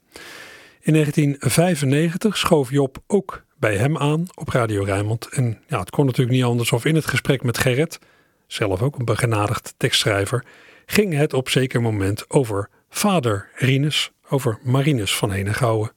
In 0.82 0.94
1995 0.94 2.38
schoof 2.38 2.72
Job 2.72 2.98
ook 3.08 3.45
bij 3.60 3.78
hem 3.78 3.98
aan 3.98 4.28
op 4.34 4.50
Radio 4.50 4.84
Rijnmond. 4.84 5.28
En 5.30 5.62
ja, 5.68 5.80
het 5.80 5.90
kon 5.90 6.06
natuurlijk 6.06 6.36
niet 6.36 6.46
anders 6.46 6.72
of 6.72 6.86
in 6.86 6.96
het 6.96 7.08
gesprek 7.08 7.44
met 7.44 7.58
Gerrit, 7.58 8.00
zelf 8.48 8.82
ook 8.82 9.00
een 9.00 9.06
begenadigd 9.06 9.74
tekstschrijver, 9.78 10.44
ging 10.86 11.14
het 11.14 11.34
op 11.34 11.50
zeker 11.50 11.82
moment 11.82 12.30
over 12.30 12.70
vader 12.90 13.50
Rinus, 13.56 14.12
over 14.30 14.60
Marinus 14.64 15.16
van 15.16 15.32
Henegouwen. 15.32 15.92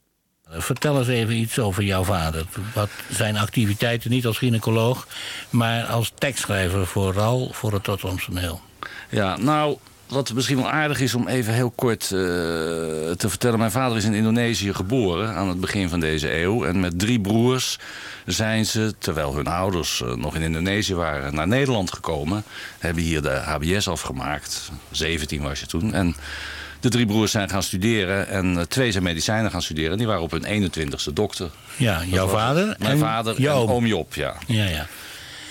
Vertel 0.51 0.97
eens 0.97 1.07
even 1.07 1.35
iets 1.35 1.59
over 1.59 1.83
jouw 1.83 2.03
vader. 2.03 2.45
Wat 2.73 2.89
zijn 3.09 3.37
activiteiten, 3.37 4.09
niet 4.09 4.25
als 4.25 4.37
gynaecoloog, 4.37 5.07
maar 5.49 5.83
als 5.83 6.11
tekstschrijver, 6.15 6.87
vooral 6.87 7.49
voor 7.53 7.73
het 7.73 7.87
Rotterdamse 7.87 8.59
Ja, 9.09 9.37
nou, 9.37 9.77
wat 10.09 10.33
misschien 10.33 10.57
wel 10.57 10.69
aardig 10.69 10.99
is 10.99 11.13
om 11.13 11.27
even 11.27 11.53
heel 11.53 11.71
kort 11.75 12.03
uh, 12.03 12.09
te 12.09 13.29
vertellen. 13.29 13.59
Mijn 13.59 13.71
vader 13.71 13.97
is 13.97 14.03
in 14.03 14.13
Indonesië 14.13 14.73
geboren 14.73 15.35
aan 15.35 15.47
het 15.47 15.59
begin 15.59 15.89
van 15.89 15.99
deze 15.99 16.41
eeuw. 16.41 16.65
En 16.65 16.79
met 16.79 16.99
drie 16.99 17.19
broers 17.19 17.79
zijn 18.25 18.65
ze, 18.65 18.93
terwijl 18.97 19.35
hun 19.35 19.47
ouders 19.47 20.01
uh, 20.05 20.13
nog 20.13 20.35
in 20.35 20.41
Indonesië 20.41 20.95
waren, 20.95 21.35
naar 21.35 21.47
Nederland 21.47 21.93
gekomen. 21.93 22.43
Hebben 22.79 23.03
hier 23.03 23.21
de 23.21 23.29
HBS 23.29 23.87
afgemaakt. 23.87 24.71
17 24.91 25.41
was 25.41 25.59
je 25.59 25.65
toen. 25.65 25.93
En 25.93 26.15
de 26.79 26.89
drie 26.89 27.05
broers 27.05 27.31
zijn 27.31 27.49
gaan 27.49 27.63
studeren 27.63 28.27
en 28.27 28.53
uh, 28.53 28.61
twee 28.61 28.91
zijn 28.91 29.03
medicijnen 29.03 29.51
gaan 29.51 29.61
studeren. 29.61 29.97
Die 29.97 30.07
waren 30.07 30.21
op 30.21 30.31
hun 30.31 30.71
21ste 30.71 31.13
dokter. 31.13 31.49
Ja, 31.77 32.03
jouw 32.05 32.27
vader? 32.27 32.75
Mijn 32.79 32.91
en 32.91 32.99
vader 32.99 33.45
en 33.45 33.51
oom 33.51 33.85
Job, 33.85 34.13
ja. 34.13 34.35
Ja, 34.47 34.65
ja. 34.65 34.87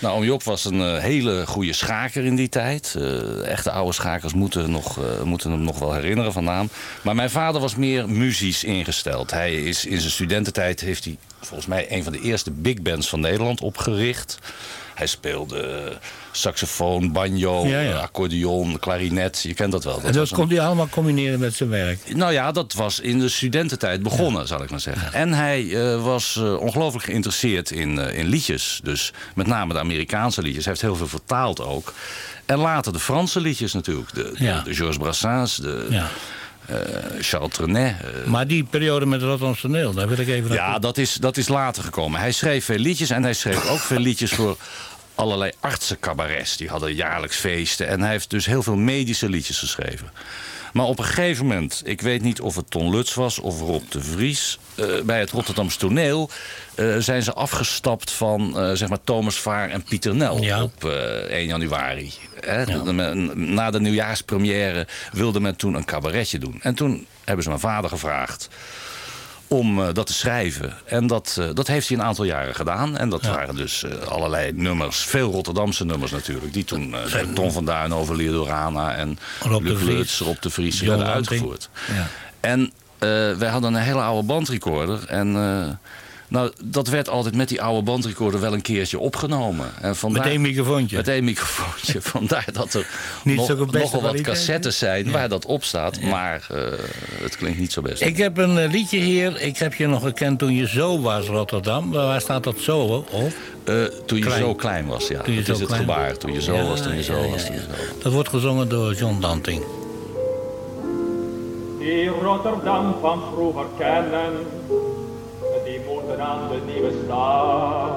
Nou, 0.00 0.14
oom 0.16 0.24
Job 0.24 0.42
was 0.42 0.64
een 0.64 0.80
uh, 0.80 0.98
hele 0.98 1.46
goede 1.46 1.72
schaker 1.72 2.24
in 2.24 2.36
die 2.36 2.48
tijd. 2.48 2.94
Uh, 2.98 3.46
echte 3.46 3.70
oude 3.70 3.92
schakers 3.92 4.32
moeten, 4.32 4.70
nog, 4.70 4.98
uh, 4.98 5.22
moeten 5.22 5.50
hem 5.50 5.62
nog 5.62 5.78
wel 5.78 5.92
herinneren 5.94 6.32
van 6.32 6.44
naam. 6.44 6.68
Maar 7.02 7.14
mijn 7.14 7.30
vader 7.30 7.60
was 7.60 7.74
meer 7.74 8.08
muzisch 8.08 8.64
ingesteld. 8.64 9.30
Hij 9.30 9.54
is 9.54 9.86
in 9.86 10.00
zijn 10.00 10.12
studententijd 10.12 10.80
heeft 10.80 11.04
hij 11.04 11.16
volgens 11.40 11.68
mij 11.68 11.92
een 11.92 12.04
van 12.04 12.12
de 12.12 12.20
eerste 12.20 12.50
big 12.50 12.82
bands 12.82 13.08
van 13.08 13.20
Nederland 13.20 13.60
opgericht. 13.60 14.38
Hij 14.94 15.06
speelde 15.06 15.98
saxofoon, 16.38 17.12
banjo, 17.12 17.66
Ja, 17.66 17.80
ja. 17.80 17.96
accordeon, 17.98 18.78
klarinet. 18.78 19.40
Je 19.42 19.54
kent 19.54 19.72
dat 19.72 19.84
wel. 19.84 19.96
en 19.98 20.02
dat 20.04 20.14
was 20.14 20.30
een- 20.30 20.36
kon 20.36 20.48
hij 20.48 20.60
allemaal 20.60 20.88
combineren 20.88 21.38
met 21.38 21.54
zijn 21.54 21.68
werk. 21.68 22.14
nou 22.14 22.32
ja, 22.32 22.52
dat 22.52 22.72
was 22.72 23.00
in 23.00 23.18
de 23.18 23.28
studententijd 23.28 24.02
begonnen, 24.02 24.46
zal 24.46 24.62
ik 24.62 24.70
maar 24.70 24.80
zeggen. 24.80 25.12
En 25.12 25.32
hij 25.32 25.70
eh, 25.92 26.02
was 26.04 26.36
eh, 26.36 26.56
ongelooflijk 26.60 27.04
geïnteresseerd 27.04 27.70
in, 27.70 27.98
eh, 27.98 28.18
in 28.18 28.26
liedjes. 28.26 28.80
Dus 28.82 29.12
met 29.34 29.46
name 29.46 29.72
de 29.72 29.78
Amerikaanse 29.78 30.42
liedjes. 30.42 30.64
Hij 30.64 30.72
heeft 30.72 30.84
heel 30.86 30.96
veel 30.96 31.08
vertaald 31.08 31.60
ook. 31.60 31.92
En 32.46 32.58
later 32.58 32.92
de 32.92 32.98
Franse 33.00 33.40
liedjes 33.40 33.72
natuurlijk. 33.72 34.14
De, 34.14 34.32
de, 34.38 34.44
Ja. 34.44 34.60
de 34.60 34.74
Georges 34.74 34.96
Brassens, 34.96 35.56
de 35.56 35.86
Ja. 35.90 36.08
Charles 37.20 37.52
Trenet. 37.52 37.94
Maar 38.26 38.46
die 38.46 38.64
periode 38.64 39.06
met 39.06 39.22
Rotterdamse 39.22 39.60
toneel, 39.60 39.92
daar 39.92 40.08
wil 40.08 40.18
ik 40.18 40.28
even 40.28 40.52
ja, 40.54 40.78
dat 40.78 40.98
is, 40.98 41.14
dat 41.14 41.36
is 41.36 41.48
later 41.48 41.82
gekomen. 41.82 42.20
Hij 42.20 42.32
schreef 42.32 42.64
veel 42.64 42.78
liedjes 42.78 43.10
en 43.10 43.22
hij 43.22 43.32
schreef 43.34 43.68
ook 43.70 43.78
veel 43.78 43.98
liedjes 43.98 44.30
voor 44.32 44.56
allerlei 45.18 45.52
artsencabarets. 45.60 46.56
Die 46.56 46.68
hadden 46.68 46.94
jaarlijks 46.94 47.36
feesten. 47.36 47.88
En 47.88 48.00
hij 48.00 48.10
heeft 48.10 48.30
dus 48.30 48.46
heel 48.46 48.62
veel 48.62 48.76
medische 48.76 49.28
liedjes 49.28 49.58
geschreven. 49.58 50.10
Maar 50.72 50.86
op 50.86 50.98
een 50.98 51.04
gegeven 51.04 51.46
moment, 51.46 51.82
ik 51.84 52.00
weet 52.00 52.22
niet 52.22 52.40
of 52.40 52.56
het 52.56 52.70
Ton 52.70 52.90
Lutz 52.90 53.14
was 53.14 53.38
of 53.38 53.60
Rob 53.60 53.82
de 53.90 54.00
Vries... 54.02 54.58
eh, 54.74 54.86
bij 55.04 55.20
het 55.20 55.30
Rotterdamse 55.30 55.78
toneel 55.78 56.30
eh, 56.74 56.96
zijn 56.98 57.22
ze 57.22 57.32
afgestapt 57.32 58.10
van 58.10 58.58
eh, 58.58 58.72
zeg 58.72 58.88
maar 58.88 59.04
Thomas 59.04 59.36
Vaar 59.38 59.70
en 59.70 59.82
Pieter 59.82 60.14
Nel 60.14 60.42
Ja. 60.42 60.62
op 60.62 60.84
eh 60.84 60.90
1 61.30 61.46
januari. 61.46 62.12
Hè? 62.40 62.64
Na 63.34 63.70
de 63.70 63.80
nieuwjaarspremière 63.80 64.86
wilde 65.12 65.40
men 65.40 65.56
toen 65.56 65.74
een 65.74 65.84
cabaretje 65.84 66.38
doen. 66.38 66.58
En 66.62 66.74
toen 66.74 67.06
hebben 67.24 67.42
ze 67.42 67.48
mijn 67.48 67.60
vader 67.60 67.90
gevraagd 67.90 68.48
om 69.48 69.82
eh, 69.82 69.88
dat 69.92 70.06
te 70.06 70.12
schrijven. 70.12 70.72
En 70.84 71.06
dat, 71.06 71.36
eh, 71.40 71.48
dat 71.54 71.66
heeft 71.66 71.88
hij 71.88 71.98
een 71.98 72.04
aantal 72.04 72.24
jaren 72.24 72.54
gedaan. 72.54 72.96
En 72.96 73.08
dat 73.08 73.22
waren 73.22 73.54
dus 73.54 73.82
eh, 73.82 73.98
allerlei 74.06 74.52
nummers. 74.52 74.98
Veel 74.98 75.32
Rotterdamse 75.32 75.84
nummers 75.84 76.10
natuurlijk. 76.10 76.52
Die 76.52 76.64
toen 76.64 76.90
door 76.90 77.32
Ton 77.34 77.52
van 77.52 77.64
Duin 77.64 77.92
over 77.92 78.16
Liedorana 78.16 78.94
en 78.94 79.18
Rob 79.40 79.64
de 79.64 79.68
Luc 79.68 79.78
Vries, 79.78 80.18
Rob 80.18 80.36
de 80.40 80.50
Vries 80.50 80.78
John 80.78 80.88
werden 80.88 81.14
uitgevoerd. 81.14 81.68
Ja. 81.96 82.06
En 82.40 82.72
wij 83.38 83.48
hadden 83.48 83.74
een 83.74 83.82
hele 83.82 84.00
oude 84.00 84.26
bandrecorder. 84.26 85.04
En 85.06 85.36
nou, 86.28 86.52
dat 86.64 86.88
werd 86.88 87.08
altijd 87.08 87.34
met 87.34 87.48
die 87.48 87.62
oude 87.62 87.82
bandrecorder 87.82 88.40
wel 88.40 88.52
een 88.52 88.62
keertje 88.62 88.98
opgenomen. 88.98 89.66
En 89.80 89.96
vandaar, 89.96 90.22
Met 90.22 90.32
één 90.32 90.40
microfoontje. 90.40 90.96
Met 90.96 91.08
één 91.08 91.24
microfoontje. 91.24 92.02
Vandaar 92.12 92.46
dat 92.52 92.74
er 92.74 92.86
Niet 93.24 93.36
nog, 93.36 93.72
nogal 93.72 94.02
wat 94.02 94.20
cassettes 94.20 94.78
zijn 94.78 95.10
waar 95.10 95.28
dat 95.28 95.46
op 95.46 95.64
staat. 95.64 96.00
Maar 96.00 96.46
eh, 96.50 96.62
het 97.22 97.36
klinkt 97.36 97.58
niet 97.58 97.72
zo 97.72 97.82
best. 97.82 98.02
Ik 98.02 98.16
heb 98.16 98.36
een 98.36 98.58
eh, 98.58 98.70
liedje 98.70 98.98
hier. 98.98 99.40
Ik 99.40 99.56
heb 99.58 99.74
je 99.74 99.86
nog 99.86 100.02
gekend 100.02 100.38
toen 100.38 100.54
je 100.54 100.68
zo 100.68 101.00
was, 101.00 101.26
Rotterdam. 101.26 101.90
Waar 101.90 102.20
staat 102.20 102.44
dat 102.44 102.58
zo 102.58 102.78
op? 102.80 103.10
Eh, 103.64 103.84
toen 104.06 104.18
je 104.18 104.24
Klein. 104.24 104.40
zo 104.40 104.54
klein 104.54 104.86
was, 104.86 105.08
ja. 105.08 105.20
Toen 105.20 105.34
je 105.34 105.42
dat 105.42 105.46
zo 105.46 105.52
is 105.52 105.58
het 105.58 105.68
klein 105.68 105.82
gebaar. 105.82 106.16
Toen 106.16 106.32
je 106.32 106.42
zo 106.42 106.54
Ja, 106.54 106.64
was, 106.64 106.82
toen 106.82 106.94
je 106.96 107.02
zo 107.02 107.16
ja, 107.16 107.28
was, 107.28 107.40
ja, 107.40 107.46
toen 107.46 107.54
je 107.54 107.60
zo 107.60 107.68
was. 107.68 108.02
Dat 108.02 108.12
wordt 108.12 108.28
gezongen 108.28 108.68
door 108.68 108.94
John 108.94 109.20
Danting. 109.20 109.62
Die 111.78 112.08
Rotterdam 112.08 112.94
van 113.00 113.22
vroeger 113.32 113.66
kennen, 113.78 114.32
aan 116.20 116.48
de 116.50 116.72
nieuwe 116.72 116.92
stad. 117.04 117.90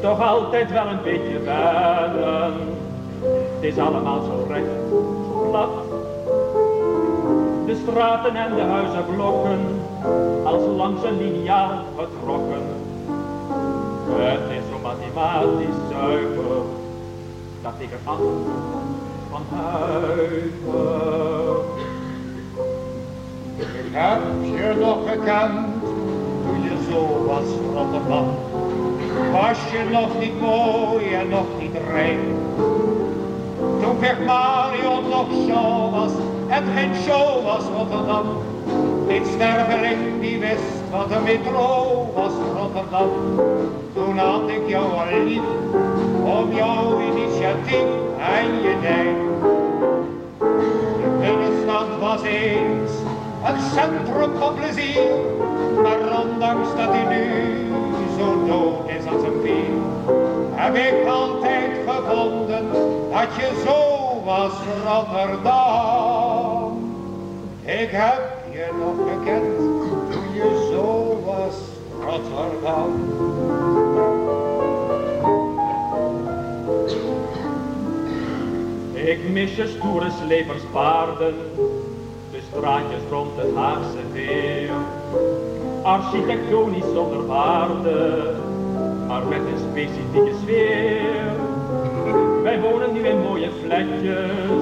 Toch 0.00 0.22
altijd 0.22 0.72
wel 0.72 0.86
een 0.86 1.02
beetje 1.02 1.38
wennen, 1.38 2.52
het 3.54 3.62
is 3.62 3.78
allemaal 3.78 4.20
zo 4.20 4.46
recht, 4.48 4.66
zo 4.90 5.48
plat. 5.50 5.68
De 7.66 7.76
straten 7.82 8.36
en 8.36 8.54
de 8.54 8.62
huizenblokken, 8.62 9.60
als 10.44 10.62
langs 10.76 11.02
een 11.04 11.16
liniaal 11.16 11.70
getrokken. 11.96 12.62
Het 14.08 14.50
is 14.50 14.62
zo 14.70 14.78
mathematisch 14.82 15.80
zuiver, 15.90 16.62
dat 17.62 17.72
ik 17.78 17.90
er 17.90 17.98
af 18.04 18.18
van 19.30 19.42
huiver. 19.58 20.36
Ik 23.56 23.94
heb 23.94 24.20
je 24.42 24.74
nog 24.80 24.98
gekend 25.10 25.77
zo 26.90 27.24
was, 27.26 27.48
Rotterdam. 27.74 28.26
Was 29.32 29.58
je 29.72 29.90
nog 29.90 30.08
niet 30.20 30.40
mooi 30.40 31.14
en 31.14 31.28
nog 31.28 31.46
niet 31.60 31.76
rein. 31.92 32.18
Toen 33.80 33.96
Gert 34.00 34.24
Marion 34.26 35.08
nog 35.08 35.26
show 35.46 35.90
was 35.90 36.12
en 36.48 36.64
geen 36.76 36.94
show 37.06 37.44
was 37.44 37.64
Rotterdam. 37.76 38.26
Niet 39.08 39.26
sterveling 39.26 40.20
die 40.20 40.38
wist 40.38 40.90
wat 40.90 41.10
een 41.10 41.22
metro 41.22 42.06
was 42.14 42.32
Rotterdam. 42.56 43.08
Toen 43.94 44.18
had 44.18 44.48
ik 44.48 44.68
jou 44.68 44.84
al 44.84 45.24
lief 45.24 45.48
om 46.24 46.52
jouw 46.54 47.00
initiatief 47.00 47.88
en 48.18 48.62
je 48.62 48.74
dijk. 48.80 49.16
De 51.02 51.18
binnenstad 51.20 51.86
was 52.00 52.22
eens 52.22 52.87
een 53.48 53.60
centrum 53.74 54.38
van 54.38 54.54
plezier, 54.54 55.08
maar 55.82 56.22
ondanks 56.22 56.68
dat 56.68 56.88
hij 56.88 57.04
nu 57.04 57.56
zo 58.18 58.46
dood 58.46 58.88
is 58.88 59.06
als 59.12 59.22
een 59.22 59.40
pier, 59.42 59.74
heb 60.54 60.74
ik 60.74 61.08
altijd 61.08 61.70
gevonden 61.86 62.66
dat 63.10 63.34
je 63.36 63.62
zo 63.66 63.78
was 64.24 64.52
Rotterdam. 64.84 66.36
Ik 67.64 67.90
heb 67.90 68.36
je 68.50 68.68
nog 68.78 68.96
gekend 69.08 69.56
toen 70.12 70.34
je 70.34 70.68
zo 70.72 71.22
was 71.24 71.54
Rotterdam. 72.00 72.90
Ik 78.94 79.30
mis 79.30 79.56
je 79.56 79.66
stoere 79.66 80.10
sleperspaarden, 80.24 81.34
de 81.54 81.77
straatjes 82.50 83.02
rond 83.10 83.30
het 83.36 83.54
Haagse 83.54 84.04
veer. 84.12 84.70
Architectonisch 85.82 86.92
zonder 86.94 87.26
waarde, 87.26 88.34
maar 89.06 89.26
met 89.26 89.38
een 89.38 89.58
specifieke 89.70 90.32
sfeer. 90.42 91.36
Wij 92.42 92.60
wonen 92.60 92.92
nu 92.92 93.00
in 93.00 93.20
mooie 93.20 93.50
flatjes, 93.64 94.60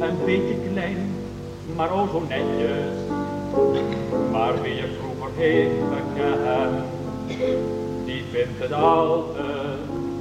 een 0.00 0.16
beetje 0.24 0.56
klein, 0.72 1.10
maar 1.76 1.92
oh 1.92 2.10
zo 2.10 2.22
netjes. 2.28 2.96
Maar 4.32 4.62
wie 4.62 4.74
je 4.74 4.98
vroeger 5.00 5.30
heeft 5.36 5.72
gekend, 5.92 6.84
die 8.04 8.24
vindt 8.30 8.58
het 8.58 8.72
al 8.72 9.24
te 9.34 9.44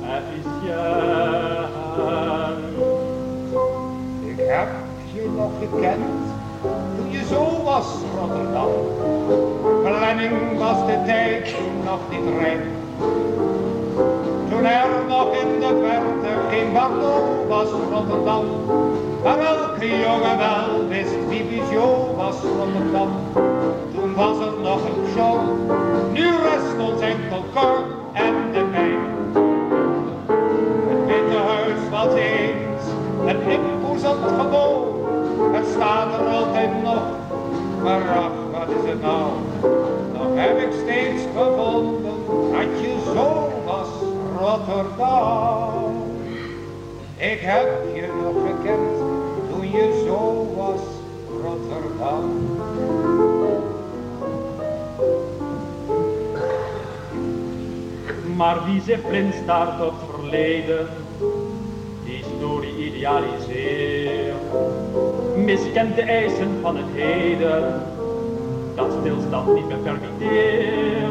efficiënt. 0.01 1.73
Ik 4.25 4.45
heb 4.47 4.67
je 5.13 5.29
nog 5.35 5.51
gekend 5.59 6.24
toen 6.97 7.11
je 7.11 7.25
zo 7.25 7.63
was, 7.63 7.85
Rotterdam. 8.19 8.69
Planning 9.83 10.57
was 10.57 10.85
de 10.85 11.03
tijd 11.05 11.55
nog 11.83 11.99
niet 12.09 12.39
rijp. 12.39 12.61
Toen 14.49 14.65
er 14.65 14.87
nog 15.07 15.27
in 15.35 15.59
de 15.59 15.81
verte 15.83 16.31
geen 16.49 16.73
Bordeaux 16.73 17.47
was 17.47 17.69
Rotterdam. 17.91 18.45
Maar 19.23 19.39
elke 19.39 19.87
jongen 19.87 20.37
wel 20.37 20.87
wist 20.87 21.27
wie 21.29 21.43
Bijou 21.43 22.15
was 22.15 22.35
Rotterdam. 22.57 23.09
Toen 23.95 24.13
was 24.15 24.37
er 24.37 24.53
nog 24.61 24.79
een 24.85 25.05
show, 25.15 25.39
nu 26.13 26.23
rest 26.23 26.89
ons 26.91 27.01
enkel 27.01 27.43
Cor 27.53 27.94
maar 37.85 38.29
wat 38.51 38.69
is 38.69 38.89
het 38.89 39.01
nou? 39.01 39.31
Nog 40.13 40.27
heb 40.33 40.57
ik 40.59 40.71
steeds 40.83 41.23
gevonden 41.35 42.13
dat 42.51 42.81
je 42.81 42.97
zo 43.13 43.51
was, 43.65 43.87
Rotterdam. 44.39 45.93
Ik 47.17 47.39
heb 47.39 47.83
je 47.93 48.07
nog 48.23 48.35
gekend 48.47 48.97
toen 49.49 49.71
je 49.71 50.03
zo 50.07 50.47
was, 50.55 50.81
Rotterdam. 51.43 52.47
Maar 58.35 58.65
wie 58.65 58.81
zich 58.81 59.07
blind 59.07 59.33
staart 59.43 59.81
op 59.81 59.93
verleden, 60.11 60.87
die 62.05 62.23
story 62.37 62.69
idealiseert, 62.77 64.35
miskent 65.45 65.95
de 65.95 66.01
eisen 66.01 66.59
van 66.61 66.75
het 66.77 66.85
heden, 66.93 67.81
dat 68.75 68.87
stilstand 68.99 69.53
niet 69.55 69.67
meer 69.67 69.77
permitteert. 69.77 71.05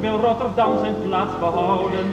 Wil 0.00 0.20
Rotterdam 0.20 0.78
zijn 0.78 0.94
plaats 1.02 1.38
behouden, 1.38 2.06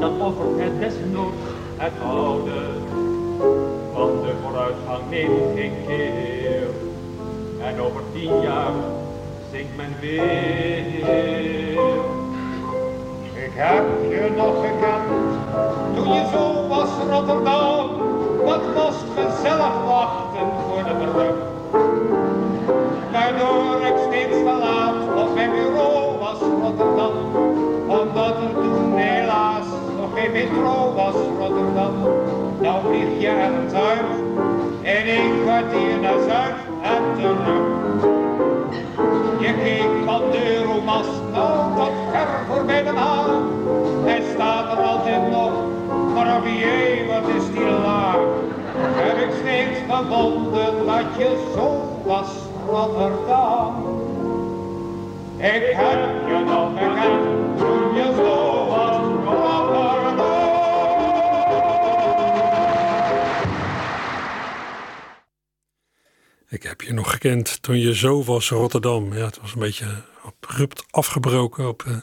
dan 0.00 0.20
offert 0.20 0.60
het 0.60 0.80
desnoods 0.80 1.36
het 1.76 1.92
oude. 2.02 2.60
Want 3.94 4.22
de 4.22 4.32
vooruitgang 4.42 5.02
neemt 5.10 5.54
geen 5.54 5.72
keer. 5.86 6.68
En 7.62 7.80
over 7.80 8.00
tien 8.12 8.40
jaar 8.40 8.72
zingt 9.52 9.76
men 9.76 9.94
weer. 10.00 10.22
Ik 13.34 13.52
heb 13.54 13.84
je 14.10 14.32
nog 14.36 14.54
gekend 14.60 15.08
toen 15.94 16.14
je 16.14 16.26
zo 16.32 16.68
was 16.68 16.88
Rotterdam. 17.10 17.90
Wat 18.44 18.60
het 19.18 19.34
gezellig 19.34 19.74
wachten 19.86 20.48
voor 20.66 20.82
de 20.84 20.94
brug. 21.12 21.36
Waardoor 23.12 23.86
ik 23.86 23.96
steeds 24.08 24.36
te 24.36 24.56
laat 24.60 25.24
op 25.24 25.34
mijn 25.34 25.50
bureau 25.50 26.18
was 26.18 26.38
Rotterdam. 26.62 27.12
Omdat 27.86 28.34
er 28.36 28.54
toen 28.54 28.96
helaas 28.96 29.66
nog 29.96 30.10
geen 30.14 30.32
metro 30.32 30.94
was 30.94 31.14
Rotterdam. 31.38 31.94
Nou 32.60 32.80
vlieg 32.86 33.20
je 33.20 33.26
ergens 33.26 33.72
uit 33.72 34.18
in 34.80 35.06
één 35.06 35.42
kwartier 35.42 36.00
naar 36.00 36.18
Zuid 36.28 36.54
en 36.82 37.02
terug. 37.16 38.06
Je 39.40 39.54
keek 39.62 39.90
van 40.04 40.30
de 40.30 40.56
Euromast 40.56 41.20
nou 41.32 41.76
tot 41.76 41.92
ver 42.10 42.28
voorbij 42.48 42.82
de 42.82 42.90
Haag. 42.90 43.30
Hij 44.04 44.22
staat 44.34 44.72
er 44.72 44.84
altijd 44.84 45.30
nog, 45.30 45.52
maar 46.14 46.48
jee, 46.48 47.06
wat 47.06 47.28
is 47.36 47.46
die 47.52 47.70
laag. 47.70 48.27
Gevonden 49.88 50.86
dat 50.86 51.04
je 51.18 51.52
zo 51.54 52.02
was, 52.04 52.28
Rotterdam. 52.66 53.74
Ik 55.36 55.76
heb 55.76 56.28
je 56.28 56.44
nog 56.46 56.78
gekend 56.78 57.58
toen 57.58 57.94
je 57.94 58.12
zo 58.16 58.66
was, 58.66 58.96
Rotterdam. 59.24 60.26
Ik 66.48 66.62
heb 66.62 66.80
je 66.80 66.92
nog 66.92 67.10
gekend 67.10 67.62
toen 67.62 67.78
je 67.78 67.94
zo 67.94 68.24
was, 68.24 68.48
Rotterdam. 68.50 69.14
Ja, 69.14 69.24
het 69.24 69.40
was 69.40 69.52
een 69.52 69.60
beetje 69.60 69.86
abrupt 70.24 70.84
afgebroken 70.90 71.68
op 71.68 71.82
eh, 71.82 71.96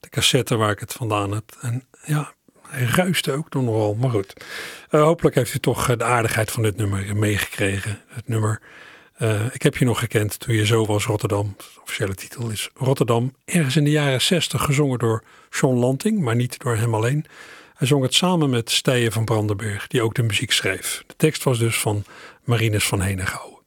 de 0.00 0.08
cassette 0.08 0.56
waar 0.56 0.70
ik 0.70 0.80
het 0.80 0.92
vandaan 0.92 1.32
heb. 1.32 1.56
En 1.60 1.84
ja, 2.04 2.34
hij 2.70 2.84
ruiste 2.84 3.32
ook 3.32 3.54
nog 3.54 3.64
nogal, 3.64 3.94
maar 3.94 4.10
goed. 4.10 4.32
Eh, 4.90 5.02
hopelijk 5.02 5.34
heeft 5.34 5.54
u 5.54 5.58
toch 5.58 5.88
eh, 5.88 5.96
de 5.96 6.04
aardigheid 6.04 6.50
van 6.50 6.62
dit 6.62 6.76
nummer 6.76 7.16
meegekregen. 7.16 8.00
Het 8.08 8.28
nummer 8.28 8.60
eh, 9.16 9.44
Ik 9.52 9.62
heb 9.62 9.76
je 9.76 9.84
nog 9.84 9.98
gekend 9.98 10.40
toen 10.40 10.54
je 10.54 10.66
zo 10.66 10.86
was, 10.86 11.04
Rotterdam. 11.04 11.54
De 11.56 11.80
officiële 11.82 12.14
titel 12.14 12.50
is 12.50 12.70
Rotterdam. 12.74 13.34
Ergens 13.44 13.76
in 13.76 13.84
de 13.84 13.90
jaren 13.90 14.20
60 14.20 14.62
gezongen 14.64 14.98
door 14.98 15.24
John 15.50 15.78
Lanting, 15.78 16.20
maar 16.20 16.36
niet 16.36 16.58
door 16.58 16.76
hem 16.76 16.94
alleen. 16.94 17.26
Hij 17.74 17.86
zong 17.86 18.02
het 18.02 18.14
samen 18.14 18.50
met 18.50 18.70
Stijen 18.70 19.12
van 19.12 19.24
Brandenburg, 19.24 19.86
die 19.86 20.02
ook 20.02 20.14
de 20.14 20.22
muziek 20.22 20.52
schreef. 20.52 21.04
De 21.06 21.14
tekst 21.16 21.42
was 21.42 21.58
dus 21.58 21.78
van 21.78 22.04
Marinus 22.44 22.86
van 22.86 23.00
Henegouwen. 23.00 23.58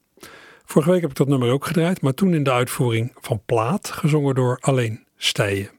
Vorige 0.66 0.92
week 0.92 1.02
heb 1.02 1.10
ik 1.10 1.16
dat 1.16 1.28
nummer 1.28 1.52
ook 1.52 1.66
gedraaid, 1.66 2.02
maar 2.02 2.14
toen 2.14 2.34
in 2.34 2.44
de 2.44 2.52
uitvoering 2.52 3.12
van 3.22 3.42
Plaat, 3.46 3.90
gezongen 3.90 4.36
door 4.36 4.58
alleen 4.62 5.06
Stijen. 5.18 5.70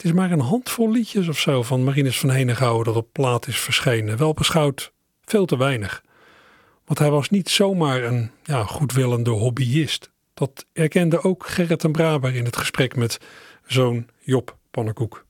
Het 0.00 0.08
is 0.08 0.14
maar 0.14 0.30
een 0.30 0.40
handvol 0.40 0.90
liedjes 0.90 1.28
of 1.28 1.38
zo 1.38 1.62
van 1.62 1.84
Marinus 1.84 2.18
van 2.18 2.30
Henegouwen 2.30 2.84
dat 2.84 2.96
op 2.96 3.08
Plaat 3.12 3.46
is 3.46 3.58
verschenen. 3.58 4.16
Wel 4.16 4.32
beschouwd 4.32 4.92
veel 5.24 5.46
te 5.46 5.56
weinig. 5.56 6.02
Want 6.84 6.98
hij 6.98 7.10
was 7.10 7.30
niet 7.30 7.48
zomaar 7.48 8.02
een 8.02 8.30
ja, 8.44 8.64
goedwillende 8.64 9.30
hobbyist. 9.30 10.10
Dat 10.34 10.66
erkende 10.72 11.22
ook 11.22 11.46
Gerrit 11.46 11.84
en 11.84 11.92
Braber 11.92 12.34
in 12.34 12.44
het 12.44 12.56
gesprek 12.56 12.96
met 12.96 13.18
zoon 13.66 14.06
Job 14.20 14.56
Pannenkoek. 14.70 15.26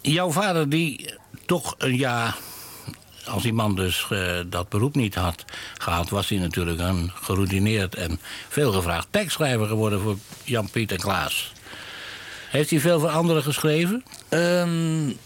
Jouw 0.00 0.30
vader 0.30 0.68
die 0.68 1.14
toch 1.46 1.74
een 1.78 1.96
jaar 1.96 2.38
als 3.26 3.42
die 3.42 3.52
man 3.52 3.74
dus 3.74 4.08
uh, 4.12 4.40
dat 4.46 4.68
beroep 4.68 4.94
niet 4.94 5.14
had 5.14 5.44
gehad, 5.78 6.08
was 6.08 6.28
hij 6.28 6.38
natuurlijk 6.38 6.80
een 6.80 7.10
geroutineerd 7.14 7.94
en 7.94 8.20
veelgevraagd 8.48 9.06
tekstschrijver 9.10 9.66
geworden 9.66 10.00
voor 10.00 10.16
Jan-Piet 10.44 10.92
en 10.92 10.98
Klaas. 10.98 11.52
Heeft 12.48 12.70
hij 12.70 12.80
veel 12.80 13.00
voor 13.00 13.08
anderen 13.08 13.42
geschreven? 13.42 14.04
Um, 14.28 15.16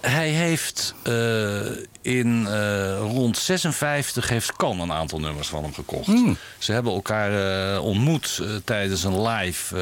hij 0.00 0.28
heeft 0.28 0.94
uh, 1.06 1.60
in 2.02 2.42
uh, 2.42 2.98
rond 2.98 3.38
56 3.38 4.28
heeft 4.28 4.56
Kan 4.56 4.80
een 4.80 4.92
aantal 4.92 5.20
nummers 5.20 5.48
van 5.48 5.62
hem 5.62 5.74
gekocht. 5.74 6.06
Hmm. 6.06 6.36
Ze 6.58 6.72
hebben 6.72 6.92
elkaar 6.92 7.80
ontmoet 7.80 8.42
tijdens 8.64 9.04
een 9.04 9.22
live 9.22 9.76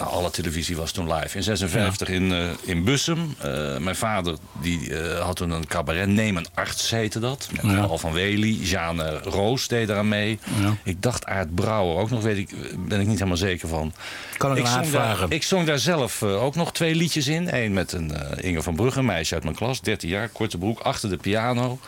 nou, 0.00 0.12
alle 0.12 0.30
televisie 0.30 0.76
was 0.76 0.92
toen 0.92 1.12
live. 1.12 1.36
In 1.36 1.42
56 1.42 2.08
ja. 2.08 2.14
in, 2.14 2.30
uh, 2.30 2.50
in 2.62 2.84
Bussum. 2.84 3.34
Uh, 3.44 3.76
mijn 3.78 3.96
vader 3.96 4.36
die, 4.62 4.88
uh, 4.88 5.18
had 5.18 5.36
toen 5.36 5.50
een 5.50 5.66
cabaret. 5.66 6.08
Neem 6.08 6.36
een 6.36 6.46
arts 6.54 6.90
heette 6.90 7.20
dat. 7.20 7.48
Met 7.52 7.72
ja. 7.72 7.80
Al 7.80 7.98
van 7.98 8.12
Wely. 8.12 8.58
Jeanne 8.62 9.18
Roos 9.18 9.68
deed 9.68 9.88
eraan 9.88 10.08
mee. 10.08 10.38
Ja. 10.60 10.76
Ik 10.82 11.02
dacht 11.02 11.26
Aard 11.26 11.54
Brouwer 11.54 11.96
ook 11.96 12.10
nog. 12.10 12.22
Weet 12.22 12.36
ik, 12.36 12.50
ben 12.88 13.00
ik 13.00 13.06
niet 13.06 13.18
helemaal 13.18 13.36
zeker 13.36 13.68
van. 13.68 13.92
Kan 14.36 14.50
ik, 14.50 14.58
ik 14.58 14.66
zong 14.66 14.90
daar, 14.90 15.26
ik 15.28 15.42
zong 15.42 15.66
daar 15.66 15.78
zelf 15.78 16.22
ook 16.22 16.54
nog 16.54 16.72
twee 16.72 16.94
liedjes 16.94 17.26
in. 17.26 17.54
Eén 17.54 17.72
met 17.72 17.92
een 17.92 18.12
Inge 18.36 18.62
van 18.62 18.74
Brugge, 18.74 18.98
een 18.98 19.04
meisje 19.04 19.34
uit 19.34 19.44
mijn 19.44 19.56
klas. 19.56 19.80
13 19.80 20.08
jaar, 20.08 20.28
korte 20.28 20.58
broek, 20.58 20.80
achter 20.80 21.08
de 21.08 21.16
piano. 21.16 21.78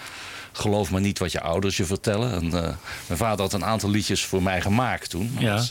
Geloof 0.52 0.90
maar 0.90 1.00
niet 1.00 1.18
wat 1.18 1.32
je 1.32 1.40
ouders 1.40 1.76
je 1.76 1.84
vertellen. 1.84 2.32
En, 2.32 2.48
mijn 3.06 3.18
vader 3.18 3.40
had 3.40 3.52
een 3.52 3.64
aantal 3.64 3.90
liedjes 3.90 4.24
voor 4.24 4.42
mij 4.42 4.60
gemaakt 4.60 5.10
toen. 5.10 5.36
Ja. 5.38 5.62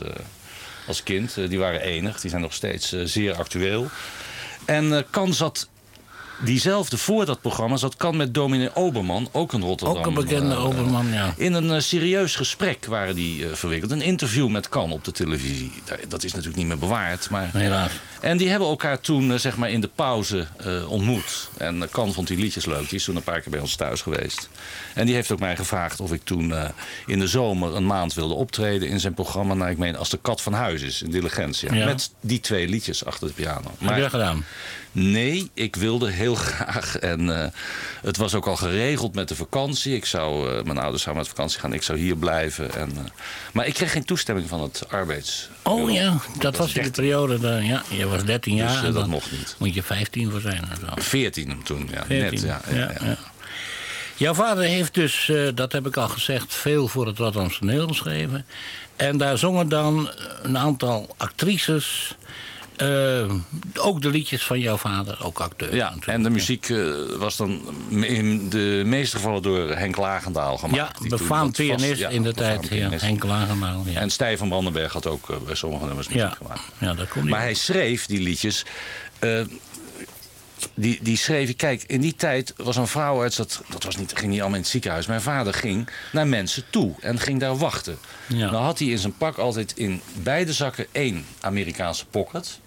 Als 0.87 1.03
kind. 1.03 1.35
die 1.49 1.59
waren 1.59 1.81
enig, 1.81 2.21
die 2.21 2.29
zijn 2.29 2.41
nog 2.41 2.53
steeds 2.53 2.95
zeer 3.03 3.33
actueel. 3.33 3.89
En 4.65 5.05
Kan 5.09 5.33
zat 5.33 5.69
diezelfde 6.43 6.97
voor 6.97 7.25
dat 7.25 7.41
programma 7.41 7.77
zat 7.77 7.95
Kan 7.95 8.17
met 8.17 8.33
dominee 8.33 8.75
Oberman, 8.75 9.29
ook 9.31 9.53
een 9.53 9.61
Rotterdam. 9.61 9.97
Ook 9.97 10.05
een 10.05 10.13
bekende 10.13 10.55
uh, 10.55 10.65
Oberman, 10.65 11.07
ja. 11.07 11.33
In 11.37 11.53
een 11.53 11.65
uh, 11.65 11.79
serieus 11.79 12.35
gesprek 12.35 12.85
waren 12.85 13.15
die 13.15 13.39
uh, 13.39 13.53
verwikkeld. 13.53 13.91
Een 13.91 14.01
interview 14.01 14.49
met 14.49 14.69
Kan 14.69 14.91
op 14.91 15.03
de 15.03 15.11
televisie. 15.11 15.71
Dat 16.07 16.23
is 16.23 16.31
natuurlijk 16.31 16.57
niet 16.57 16.67
meer 16.67 16.77
bewaard. 16.77 17.29
Maar... 17.29 17.49
Helaas. 17.53 17.91
En 18.21 18.37
die 18.37 18.49
hebben 18.49 18.67
elkaar 18.67 18.99
toen 18.99 19.39
zeg 19.39 19.57
maar 19.57 19.69
in 19.69 19.81
de 19.81 19.89
pauze 19.95 20.47
ontmoet. 20.87 21.49
En 21.57 21.87
Kan 21.91 22.13
vond 22.13 22.27
die 22.27 22.37
liedjes 22.37 22.65
leuk. 22.65 22.89
Die 22.89 22.99
is 22.99 23.03
toen 23.03 23.15
een 23.15 23.23
paar 23.23 23.41
keer 23.41 23.51
bij 23.51 23.59
ons 23.59 23.75
thuis 23.75 24.01
geweest. 24.01 24.49
En 24.93 25.05
die 25.05 25.15
heeft 25.15 25.31
ook 25.31 25.39
mij 25.39 25.55
gevraagd 25.55 25.99
of 25.99 26.13
ik 26.13 26.23
toen 26.23 26.53
in 27.05 27.19
de 27.19 27.27
zomer 27.27 27.75
een 27.75 27.85
maand 27.85 28.13
wilde 28.13 28.33
optreden 28.33 28.87
in 28.87 28.99
zijn 28.99 29.13
programma. 29.13 29.53
Nou, 29.53 29.71
ik 29.71 29.77
meen 29.77 29.97
als 29.97 30.09
de 30.09 30.19
kat 30.21 30.41
van 30.41 30.53
huis 30.53 30.81
is 30.81 31.01
in 31.01 31.11
Diligentia. 31.11 31.73
Ja. 31.73 31.85
Met 31.85 32.11
die 32.19 32.39
twee 32.39 32.67
liedjes 32.67 33.05
achter 33.05 33.27
de 33.27 33.33
piano. 33.33 33.71
Maar, 33.77 33.93
Heb 33.93 34.03
je 34.03 34.09
gedaan? 34.09 34.45
Nee, 34.91 35.51
ik 35.53 35.75
wilde 35.75 36.11
heel 36.11 36.30
graag. 36.45 36.97
En 36.97 37.21
uh, 37.21 37.45
het 38.01 38.17
was 38.17 38.33
ook 38.33 38.47
al 38.47 38.55
geregeld 38.55 39.15
met 39.15 39.27
de 39.27 39.35
vakantie. 39.35 39.95
Ik 39.95 40.05
zou, 40.05 40.49
uh, 40.49 40.63
mijn 40.63 40.77
ouders 40.77 41.03
zouden 41.03 41.23
met 41.23 41.33
vakantie 41.33 41.59
gaan. 41.59 41.73
Ik 41.73 41.83
zou 41.83 41.97
hier 41.97 42.15
blijven. 42.15 42.73
En, 42.73 42.89
uh, 42.89 42.99
maar 43.53 43.67
ik 43.67 43.73
kreeg 43.73 43.91
geen 43.91 44.05
toestemming 44.05 44.47
van 44.47 44.61
het 44.61 44.83
arbeids. 44.89 45.49
Oh 45.61 45.91
ja, 45.91 46.09
dat, 46.11 46.41
dat 46.41 46.57
was 46.57 46.73
in 46.73 46.83
de 46.83 46.91
periode. 46.91 47.39
Dan, 47.39 47.65
ja, 47.65 47.83
je 47.89 48.07
was 48.07 48.23
13 48.23 48.55
jaar. 48.55 48.81
Dus, 48.81 48.93
dat 48.93 49.07
mocht 49.07 49.31
niet. 49.31 49.55
Moet 49.57 49.73
je 49.73 49.83
15 49.83 50.31
voor 50.31 50.41
zijn. 50.41 50.63
14 50.95 51.63
toen, 51.63 51.89
ja. 51.91 52.03
14. 52.05 52.31
Net, 52.31 52.41
ja, 52.41 52.61
ja, 52.69 52.77
ja. 52.77 53.05
ja. 53.05 53.17
Jouw 54.15 54.33
vader 54.33 54.63
heeft 54.63 54.93
dus, 54.93 55.27
uh, 55.27 55.49
dat 55.55 55.71
heb 55.71 55.87
ik 55.87 55.97
al 55.97 56.07
gezegd, 56.07 56.55
veel 56.55 56.87
voor 56.87 57.07
het 57.07 57.17
Rotterdamse 57.17 57.59
toneel 57.59 57.87
geschreven. 57.87 58.45
En 58.95 59.17
daar 59.17 59.37
zongen 59.37 59.69
dan 59.69 60.09
een 60.41 60.57
aantal 60.57 61.13
actrices 61.17 62.15
Eh, 62.75 63.31
ook 63.75 64.01
de 64.01 64.09
liedjes 64.09 64.43
van 64.43 64.59
jouw 64.59 64.77
vader, 64.77 65.25
ook 65.25 65.39
acteur. 65.39 65.75
Ja, 65.75 65.93
en 66.05 66.23
de 66.23 66.29
muziek 66.29 66.69
eh, 66.69 66.85
was 67.17 67.37
dan 67.37 67.61
in 67.89 68.49
de 68.49 68.81
meeste 68.85 69.15
gevallen 69.15 69.41
door 69.41 69.69
Henk 69.69 69.97
Lagendaal 69.97 70.57
gemaakt. 70.57 70.97
Ja, 71.01 71.07
befaamd 71.09 71.55
pianist 71.55 71.99
ja, 71.99 72.09
in 72.09 72.23
de 72.23 72.33
tijd. 72.33 72.67
Ja. 72.67 72.89
Henk 72.89 73.23
Lagendaal. 73.23 73.83
Ja. 73.85 73.99
En 73.99 74.09
Stijn 74.09 74.37
van 74.37 74.49
Brandenberg 74.49 74.93
had 74.93 75.07
ook 75.07 75.29
eh, 75.29 75.35
bij 75.45 75.55
sommige 75.55 75.85
nummers 75.85 76.07
muziek 76.07 76.35
gemaakt. 76.35 76.61
ja, 76.77 76.93
dat 76.93 77.07
kon 77.07 77.21
niet. 77.21 77.31
Maar 77.31 77.41
hij 77.41 77.53
schreef 77.53 78.05
die 78.05 78.21
liedjes. 78.21 78.65
Die, 80.73 80.99
die 81.01 81.17
schreef 81.17 81.49
ik, 81.49 81.57
kijk, 81.57 81.83
in 81.87 82.01
die 82.01 82.15
tijd 82.15 82.53
was 82.57 82.75
een 82.75 82.87
vrouwarts, 82.87 83.35
dat, 83.35 83.61
dat 83.69 83.83
was 83.83 83.95
niet, 83.95 84.11
ging 84.15 84.31
niet 84.31 84.39
allemaal 84.39 84.57
in 84.57 84.63
het 84.63 84.71
ziekenhuis. 84.71 85.05
Mijn 85.05 85.21
vader 85.21 85.53
ging 85.53 85.89
naar 86.11 86.27
mensen 86.27 86.63
toe 86.69 86.93
en 86.99 87.19
ging 87.19 87.39
daar 87.39 87.57
wachten. 87.57 87.97
Ja. 88.27 88.49
Dan 88.49 88.63
had 88.63 88.79
hij 88.79 88.87
in 88.87 88.97
zijn 88.97 89.17
pak 89.17 89.37
altijd 89.37 89.73
in 89.75 90.01
beide 90.13 90.53
zakken 90.53 90.85
één 90.91 91.25
Amerikaanse 91.39 92.05
pocket. 92.05 92.59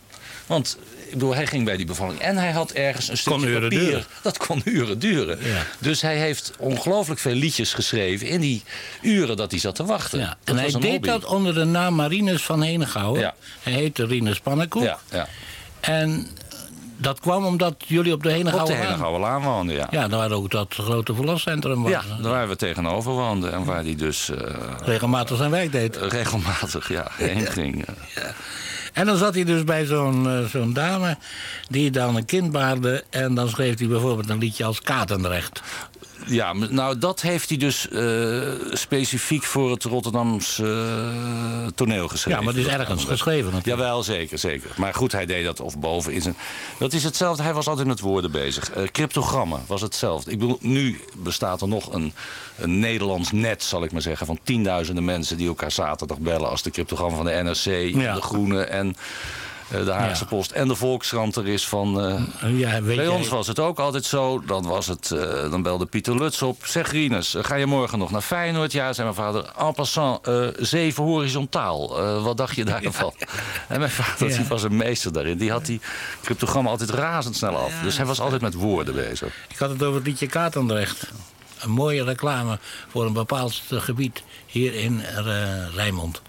Want 0.46 0.78
ik 1.04 1.11
bedoel, 1.11 1.35
hij 1.35 1.46
ging 1.46 1.64
bij 1.64 1.76
die 1.76 1.87
bevalling 1.87 2.20
en 2.20 2.37
hij 2.37 2.50
had 2.50 2.70
ergens 2.70 3.09
een 3.09 3.16
stukje 3.16 3.61
papier. 3.61 3.70
duren. 3.70 4.04
Dat 4.22 4.37
kon 4.37 4.62
uren 4.64 4.98
duren. 4.98 5.38
Ja. 5.42 5.66
Dus 5.78 6.00
hij 6.00 6.16
heeft 6.16 6.52
ongelooflijk 6.59 7.20
veel 7.20 7.35
liedjes 7.35 7.74
geschreven 7.74 8.26
in 8.26 8.40
die 8.40 8.62
uren 9.02 9.37
dat 9.37 9.50
hij 9.50 9.61
zat 9.61 9.74
te 9.74 9.85
wachten. 9.85 10.18
Ja. 10.18 10.37
En 10.44 10.57
hij 10.57 10.70
deed 10.70 10.83
hobby. 10.83 11.09
dat 11.09 11.24
onder 11.24 11.54
de 11.54 11.64
naam 11.64 11.94
Marinus 11.94 12.42
van 12.42 12.62
Henegouwen. 12.62 13.20
Ja. 13.20 13.35
Hij 13.62 13.72
heette 13.72 14.07
Rinus 14.07 14.40
Pannenkoek. 14.40 14.83
Ja, 14.83 14.98
ja. 15.11 15.28
En 15.80 16.28
dat 17.05 17.21
kwam 17.21 17.45
omdat 17.45 17.75
jullie 17.87 18.12
op 18.12 18.23
de 18.23 18.51
Op 18.53 18.67
de. 18.67 18.73
Henegouwenlaan 18.73 19.43
woonden, 19.43 19.75
ja. 19.75 19.87
Ja, 19.90 20.09
daar 20.09 20.31
ook 20.31 20.51
dat 20.51 20.75
grote 20.75 21.14
verloscentrum 21.14 21.83
was. 21.83 21.90
Ja, 21.90 22.03
daar 22.23 22.31
waar 22.31 22.49
we 22.49 22.57
tegenover 22.57 23.12
woonden 23.12 23.53
en 23.53 23.64
waar 23.64 23.83
hij 23.83 23.95
dus 23.97 24.31
eh, 24.31 24.55
Regelmatig 24.85 25.37
zijn 25.37 25.51
werk 25.51 25.73
deed. 25.73 25.97
regelmatig 25.97 26.88
ja, 26.88 27.07
heen 27.17 27.47
ging. 27.47 27.85
En 28.93 29.07
dan 29.07 29.17
zat 29.17 29.35
hij 29.35 29.45
dus 29.45 29.64
bij 29.64 29.85
zo'n 29.85 30.29
eh, 30.29 30.45
zo'n 30.45 30.73
dame 30.73 31.17
die 31.69 31.90
dan 31.90 32.17
een 32.17 32.25
kind 32.25 32.53
baarde. 32.53 33.05
En 33.11 33.35
dan 33.35 33.49
schreef 33.49 33.79
hij 33.79 33.88
bijvoorbeeld 33.88 34.29
een 34.29 34.38
liedje 34.38 34.64
als 34.64 34.81
Katendrecht. 34.81 35.62
Ja, 36.27 36.53
nou 36.53 36.99
dat 36.99 37.21
heeft 37.21 37.49
hij 37.49 37.59
dus 37.59 37.89
eh, 37.89 38.41
specifiek 38.73 39.43
voor 39.43 39.71
het 39.71 39.85
Rotterdamse 39.85 40.65
eh, 40.65 41.67
toneel 41.75 42.09
geschreven. 42.09 42.41
Ja, 42.41 42.45
maar 42.47 42.55
het 42.55 42.65
is 42.65 42.71
Dat 42.71 42.81
ergens 42.81 43.05
geschreven 43.05 43.53
natuurlijk. 43.53 43.81
Jawel, 43.81 44.03
zeker, 44.03 44.39
zeker. 44.39 44.71
Maar 44.77 44.95
goed, 44.95 45.13
hij 45.13 45.27
deed 45.27 45.45
dat 45.45 45.61
of 45.61 45.79
boven 45.79 46.13
in 46.13 46.23
zijn... 46.23 46.37
Dat 46.79 46.93
is 46.93 47.05
hetzelfde, 47.05 47.43
hij 47.43 47.55
was 47.55 47.67
altijd 47.67 47.87
met 47.87 48.01
woorden 48.01 48.31
bezig. 48.31 48.71
Eh, 48.71 48.83
cryptogrammen 48.93 49.61
was 49.67 49.81
hetzelfde. 49.81 50.31
Ik 50.31 50.39
bedoel, 50.39 50.59
nu 50.61 51.01
bestaat 51.17 51.61
er 51.61 51.69
nog 51.69 51.93
een, 51.93 52.13
een 52.59 52.79
Nederlands 52.79 53.33
net, 53.33 53.63
zal 53.63 53.85
ik 53.85 53.93
maar 53.93 54.03
zeggen... 54.03 54.27
van 54.27 54.39
tienduizenden 54.43 55.05
mensen 55.05 55.37
die 55.37 55.49
elkaar 55.49 55.73
zaterdag 55.73 56.19
bellen... 56.19 56.49
als 56.51 56.63
de 56.63 56.71
cryptogrammen 56.71 57.17
van 57.17 57.27
de 57.27 57.43
NRC, 57.43 57.95
Ja. 57.95 58.15
de 58.15 58.23
Groene 58.23 58.63
en 58.63 58.97
de 59.68 59.90
Haagse 59.90 60.22
Ja. 60.22 60.29
Post... 60.29 60.50
en 60.50 60.68
de 60.68 60.74
Volkskrant 60.74 61.37
er 61.37 61.48
is 61.48 61.68
van... 61.68 62.00
eh, 62.00 62.59
Ja, 62.59 62.70
weet 62.83 62.96
bij 62.96 63.05
jij- 63.05 63.14
ons 63.14 63.29
was 63.29 63.46
het 63.46 63.59
ook 63.59 63.79
altijd 63.79 64.05
zo. 64.05 64.40
Dan, 64.46 64.66
was 64.66 64.87
het, 64.87 65.11
eh, 65.11 65.50
dan 65.50 65.62
belde 65.62 65.87
Pieter 65.87 66.16
Lutz 66.18 66.42
op. 66.42 66.66
Zeg 66.66 66.90
Rinus, 66.90 67.35
eh, 67.35 67.44
ga 67.44 67.55
je 67.55 67.66
morgen 67.66 67.98
nog 67.98 68.11
naar 68.11 68.20
Feyenoord? 68.20 68.72
Ja, 68.72 68.92
zei 68.92 69.07
mijn 69.12 69.18
vader. 69.27 69.44
En 69.59 69.74
passant, 69.74 70.27
eh, 70.27 70.46
zeven 70.59 71.05
horizontaal. 71.05 71.98
Eh, 71.98 72.22
wat 72.24 72.37
dacht 72.37 72.57
je 72.57 72.64
daarvan? 72.74 73.12
En 73.68 73.79
mijn 73.79 73.90
vader 73.90 74.29
die 74.37 74.46
was 74.48 74.62
een 74.62 74.77
meester 74.77 75.12
daarin. 75.12 75.38
Die 75.38 75.50
had 75.50 75.66
die 75.66 75.81
cryptogramma 76.22 76.70
altijd 76.70 76.90
razendsnel 76.90 77.57
af. 77.57 77.72
dus 77.83 77.96
hij 77.96 78.07
was 78.07 78.20
altijd 78.20 78.40
met 78.40 78.55
woorden 78.55 78.94
bezig. 78.94 79.35
Ik 79.48 79.59
had 79.59 79.70
het 79.70 79.83
over 79.83 79.94
het 79.96 80.07
liedje 80.07 80.27
Katendrecht. 80.27 81.11
Een 81.61 81.70
mooie 81.70 82.05
reclame 82.05 82.59
voor 82.90 83.07
een 83.07 83.12
bepaald 83.12 83.62
gebied 83.70 84.22
hier 84.46 84.74
in 84.74 85.05
eh, 85.05 85.24
Rijnmond. 85.74 86.22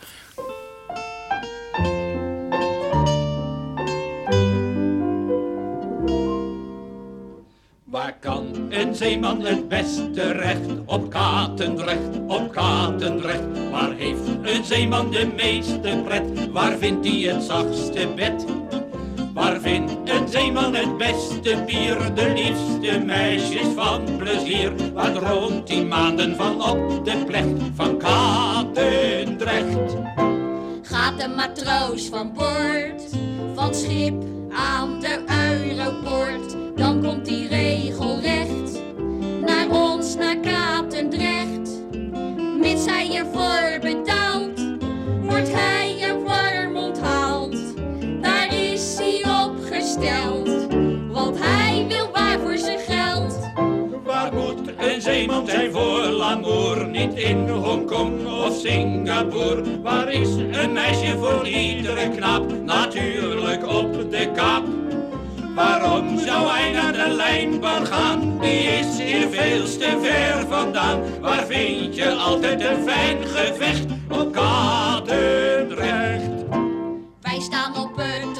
Kan 8.25 8.45
een 8.69 8.95
zeeman 8.95 9.41
het 9.41 9.67
beste 9.67 10.31
recht? 10.31 10.69
Op 10.85 11.09
Katendrecht, 11.09 12.17
op 12.27 12.51
Katendrecht. 12.51 13.69
Waar 13.71 13.93
heeft 13.95 14.27
een 14.41 14.63
zeeman 14.63 15.11
de 15.11 15.27
meeste 15.35 16.01
pret? 16.05 16.51
Waar 16.51 16.77
vindt 16.77 17.07
hij 17.07 17.19
het 17.19 17.43
zachtste 17.43 18.07
bed? 18.15 18.45
Waar 19.33 19.59
vindt 19.61 19.91
een 20.05 20.27
zeeman 20.27 20.75
het 20.75 20.97
beste 20.97 21.63
bier? 21.65 22.13
De 22.15 22.33
liefste 22.35 22.99
meisjes 23.05 23.67
van 23.75 24.17
plezier. 24.17 24.71
Waar 24.93 25.13
droomt 25.13 25.69
hij 25.69 25.83
maanden 25.83 26.35
van 26.35 26.63
op 26.63 27.05
de 27.05 27.23
plecht 27.25 27.61
van 27.75 27.97
Katendrecht? 27.97 29.95
Gaat 30.81 31.19
de 31.19 31.27
matroos 31.27 32.07
van 32.07 32.33
boord, 32.33 33.03
van 33.55 33.75
schip 33.75 34.34
aan 34.55 34.99
de 34.99 35.23
Europoort, 35.67 36.55
dan 36.75 37.01
komt 37.03 37.27
hij 37.27 37.47
regelrecht 37.49 38.81
naar 39.45 39.69
ons, 39.69 40.15
naar 40.15 40.37
Katendrecht. 40.39 41.69
Mits 42.59 42.85
hij 42.85 43.15
ervoor 43.15 43.79
betaalt, 43.81 44.24
een 55.35 55.47
zeeman 55.47 55.47
zijn 55.47 55.71
voor 55.71 55.99
l'amour? 55.99 56.87
Niet 56.87 57.13
in 57.13 57.49
Hongkong 57.49 58.27
of 58.27 58.55
Singapore. 58.55 59.81
Waar 59.81 60.11
is 60.11 60.29
een 60.35 60.73
meisje 60.73 61.17
voor 61.17 61.47
iedere 61.47 62.09
knap? 62.09 62.63
Natuurlijk 62.63 63.67
op 63.67 64.11
de 64.11 64.31
kap. 64.35 64.63
Waarom 65.55 66.19
zou 66.19 66.47
hij 66.47 66.71
naar 66.71 66.93
de 66.93 67.09
lijnbaan 67.09 67.85
gaan? 67.85 68.39
Die 68.39 68.63
is 68.63 68.99
hier 68.99 69.27
veel 69.29 69.63
te 69.63 69.99
ver 70.01 70.47
vandaan. 70.47 71.01
Waar 71.21 71.45
vind 71.45 71.95
je 71.95 72.11
altijd 72.11 72.61
een 72.61 72.83
fijn 72.83 73.17
gevecht? 73.27 73.85
Op 74.09 74.31
Katendrecht. 74.33 76.29
Wij 77.21 77.39
staan 77.39 77.77
op 77.77 77.95
het 77.95 78.34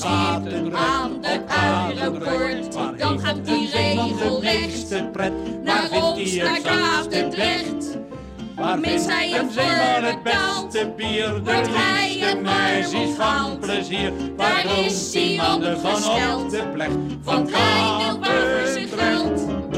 Katendrecht, 0.00 0.76
aan 0.76 1.20
de 1.20 1.42
Waar 2.74 2.96
dan 2.96 3.20
gaat 3.20 3.46
die 3.46 3.70
de 3.70 3.76
regelrecht 3.76 4.66
meeste 4.66 5.08
pret? 5.12 5.32
Naar 5.64 5.88
ons, 6.02 6.34
naar 6.34 6.54
het? 6.54 6.62
Katendrecht. 6.62 7.98
Waar 8.56 8.78
vindt 8.78 9.06
hij 9.06 9.38
een 9.38 9.50
zeeman 9.50 10.04
het 10.04 10.22
beste 10.22 10.92
bier? 10.96 11.44
De 11.44 11.50
liefste 11.50 12.36
meisjes 12.42 13.16
van 13.16 13.58
plezier. 13.58 14.12
Daar 14.36 14.36
Waar 14.36 14.78
is 14.78 15.10
die 15.10 15.36
mannen 15.36 15.80
van 15.80 15.96
op 16.42 16.50
de 16.50 16.62
plecht 16.72 16.96
van 17.22 17.48
voor 17.48 17.48
Katendrecht. 17.48 19.69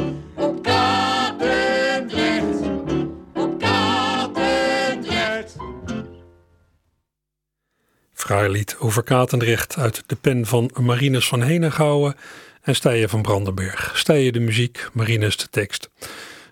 Lied 8.40 8.76
over 8.78 9.02
Katendrecht 9.02 9.76
uit 9.76 10.02
de 10.06 10.16
pen 10.16 10.46
van 10.46 10.70
Marinus 10.80 11.28
van 11.28 11.42
Henegouwen 11.42 12.14
en 12.62 12.74
Stijen 12.74 13.08
van 13.08 13.22
Brandenberg. 13.22 13.92
Stijen 13.94 14.32
de 14.32 14.40
muziek, 14.40 14.88
Marinus 14.92 15.36
de 15.36 15.48
tekst. 15.50 15.90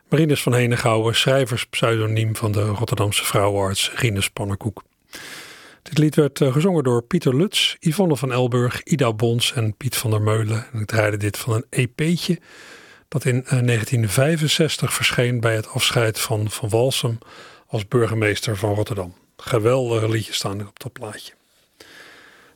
Marinus 0.08 0.42
van 0.42 0.54
Henegouwen, 0.54 1.14
schrijverspseudoniem 1.14 2.36
van 2.36 2.52
de 2.52 2.64
Rotterdamse 2.64 3.24
vrouwenarts 3.24 3.92
Rinus 3.94 4.30
Pannenkoek. 4.30 4.82
Dit 5.82 5.98
lied 5.98 6.14
werd 6.14 6.40
eh, 6.40 6.52
gezongen 6.52 6.84
door 6.84 7.02
Pieter 7.02 7.36
Lutz, 7.36 7.76
Yvonne 7.78 8.16
van 8.16 8.32
Elburg, 8.32 8.82
Ida 8.82 9.12
Bons 9.12 9.52
en 9.52 9.76
Piet 9.76 9.96
van 9.96 10.10
der 10.10 10.22
Meulen. 10.22 10.66
En 10.72 10.80
ik 10.80 10.86
draaide 10.86 11.16
dit 11.16 11.38
van 11.38 11.54
een 11.54 11.66
EP'tje 11.70 12.38
dat 13.08 13.24
in 13.24 13.36
eh, 13.44 13.50
1965 13.50 14.94
verscheen 14.94 15.40
bij 15.40 15.54
het 15.54 15.68
afscheid 15.68 16.20
van 16.20 16.50
Van 16.50 16.68
Walsum 16.68 17.18
als 17.66 17.88
burgemeester 17.88 18.56
van 18.56 18.74
Rotterdam. 18.74 19.14
Geweldige 19.36 20.08
liedjes 20.08 20.36
staan 20.36 20.60
er 20.60 20.66
op 20.66 20.80
dat 20.80 20.92
plaatje. 20.92 21.32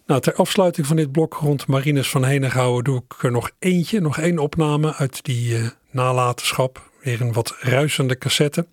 Nou, 0.07 0.21
ter 0.21 0.35
afsluiting 0.35 0.87
van 0.87 0.97
dit 0.97 1.13
blok 1.13 1.35
rond 1.35 1.67
Marinus 1.67 2.11
van 2.11 2.25
Henegouwen 2.25 2.85
doe 2.85 3.03
ik 3.09 3.23
er 3.23 3.31
nog 3.31 3.51
eentje, 3.59 4.01
nog 4.01 4.19
één 4.19 4.39
opname 4.39 4.95
uit 4.95 5.25
die 5.25 5.57
eh, 5.57 5.67
nalatenschap. 5.91 6.91
Weer 7.03 7.21
een 7.21 7.33
wat 7.33 7.57
ruisende 7.61 8.19
cassette. 8.19 8.67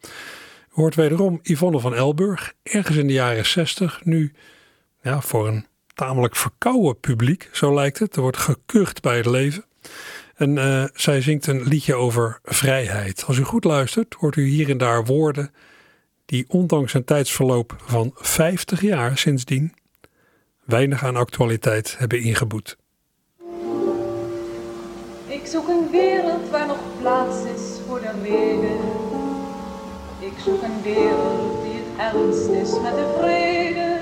Hoort 0.69 0.95
wederom 0.95 1.39
Yvonne 1.41 1.79
van 1.79 1.95
Elburg, 1.95 2.53
ergens 2.63 2.97
in 2.97 3.07
de 3.07 3.13
jaren 3.13 3.45
60, 3.45 4.01
nu 4.03 4.33
ja, 5.01 5.21
voor 5.21 5.47
een 5.47 5.65
tamelijk 5.93 6.35
verkouden 6.35 6.99
publiek, 6.99 7.49
zo 7.51 7.73
lijkt 7.73 7.99
het. 7.99 8.15
Er 8.15 8.21
wordt 8.21 8.37
gekucht 8.37 9.01
bij 9.01 9.17
het 9.17 9.25
leven. 9.25 9.65
En 10.35 10.57
eh, 10.57 10.83
zij 10.93 11.21
zingt 11.21 11.47
een 11.47 11.63
liedje 11.63 11.95
over 11.95 12.39
vrijheid. 12.43 13.23
Als 13.27 13.37
u 13.37 13.43
goed 13.43 13.63
luistert, 13.63 14.13
hoort 14.13 14.35
u 14.35 14.45
hier 14.45 14.69
en 14.69 14.77
daar 14.77 15.05
woorden 15.05 15.53
die 16.25 16.45
ondanks 16.47 16.93
een 16.93 17.03
tijdsverloop 17.03 17.75
van 17.85 18.11
50 18.15 18.81
jaar 18.81 19.17
sindsdien 19.17 19.73
weinig 20.71 21.03
aan 21.03 21.15
actualiteit 21.15 21.95
hebben 21.97 22.21
ingeboet. 22.21 22.77
Ik 25.27 25.45
zoek 25.45 25.67
een 25.67 25.89
wereld 25.91 26.49
waar 26.49 26.67
nog 26.67 26.79
plaats 27.01 27.35
is 27.55 27.79
voor 27.87 27.99
de 28.01 28.11
reden. 28.23 28.79
Ik 30.19 30.33
zoek 30.45 30.61
een 30.61 30.81
wereld 30.83 31.63
die 31.63 31.73
het 31.73 32.13
ernst 32.15 32.49
is 32.49 32.81
met 32.81 32.95
de 32.95 33.15
vrede. 33.19 33.99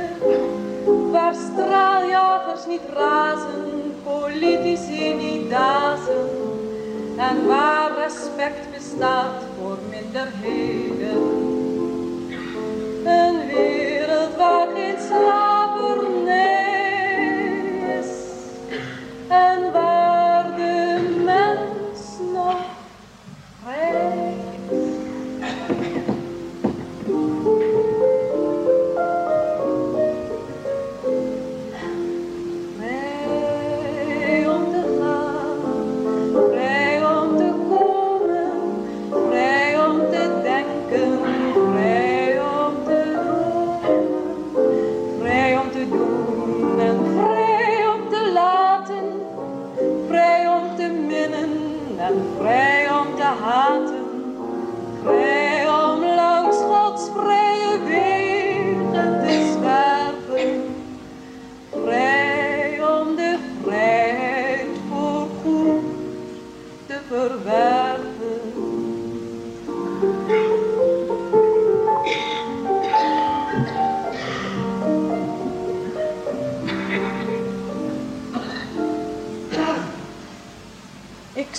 Waar 1.11 1.36
straaljagers 1.36 2.65
niet 2.67 2.82
razen, 2.93 3.93
politici 4.03 5.13
niet 5.13 5.49
dazen. 5.49 6.30
En 7.17 7.45
waar 7.47 7.91
respect 7.97 8.72
bestaat 8.74 9.43
voor 9.57 9.78
minderheden. 9.89 11.22
Een 13.05 13.47
wereld 13.47 14.36
waar 14.36 14.67
geen 14.76 14.95
slavernij 15.07 15.59
En 19.32 19.89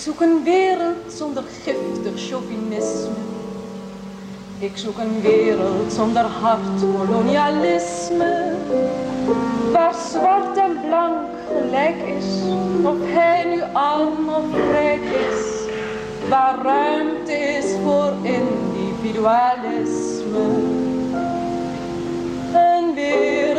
zoek 0.01 0.21
een 0.21 0.43
wereld 0.43 1.13
zonder 1.13 1.43
giftig 1.63 2.27
chauvinisme. 2.27 3.15
Ik 4.59 4.77
zoek 4.77 4.97
een 4.97 5.21
wereld 5.21 5.93
zonder 5.93 6.23
hard 6.23 6.81
kolonialisme. 6.97 8.55
Waar 9.71 9.93
zwart 10.09 10.57
en 10.57 10.77
blank 10.87 11.29
gelijk 11.47 11.95
is, 12.17 12.25
of 12.83 12.95
hij 13.01 13.43
nu 13.45 13.61
arm 13.73 14.29
of 14.29 14.43
rijk 14.71 15.03
is. 15.03 15.59
Waar 16.29 16.61
ruimte 16.63 17.33
is 17.33 17.65
voor 17.83 18.13
individualisme. 18.21 20.39
Een 22.53 22.93
wereld 22.93 23.50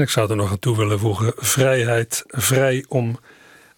En 0.00 0.06
ik 0.06 0.12
zou 0.12 0.30
er 0.30 0.36
nog 0.36 0.50
aan 0.50 0.58
toe 0.58 0.76
willen 0.76 0.98
voegen: 0.98 1.32
vrijheid, 1.36 2.24
vrij 2.26 2.84
om 2.88 3.18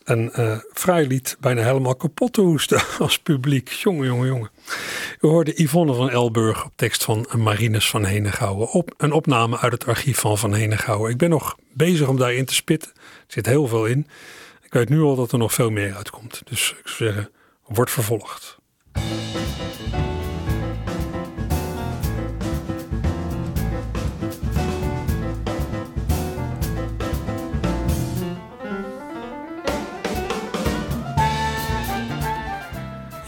een 0.05 0.33
eh 0.33 0.59
vrij 0.73 1.07
lied 1.07 1.37
bijna 1.41 1.63
helemaal 1.63 1.95
kapot 1.95 2.33
te 2.33 2.41
hoesten 2.41 2.83
als 2.99 3.19
publiek. 3.19 3.69
Jongen, 3.69 4.07
jongen, 4.07 4.27
jongen. 4.27 4.51
We 5.21 5.29
hoorden 5.29 5.63
Yvonne 5.63 5.95
van 5.95 6.11
Elburg 6.11 6.65
op 6.65 6.73
tekst 6.77 7.05
van 7.05 7.27
Marines 7.37 7.91
van 7.91 8.05
Henegouwen. 8.05 8.71
Op, 8.71 8.95
een 8.97 9.13
opname 9.13 9.59
uit 9.59 9.73
het 9.73 9.87
archief 9.87 10.19
van 10.19 10.39
Van 10.39 10.55
Henegouwen. 10.55 11.11
Ik 11.11 11.17
ben 11.17 11.31
nog 11.31 11.57
bezig 11.73 12.09
om 12.09 12.17
daarin 12.17 12.45
te 12.45 12.55
spitten. 12.55 12.91
Er 12.95 13.03
zit 13.27 13.47
heel 13.47 13.67
veel 13.67 13.87
in. 13.87 14.07
Ik 14.63 14.73
weet 14.73 14.89
nu 14.89 15.01
al 15.01 15.17
dat 15.17 15.33
er 15.33 15.39
nog 15.39 15.53
veel 15.53 15.71
meer 15.71 15.95
uitkomt. 15.95 16.43
Dus 16.45 16.75
ik 16.79 16.89
zou 16.89 17.13
zeggen, 17.13 17.31
wordt 17.67 17.91
vervolgd. 17.91 18.59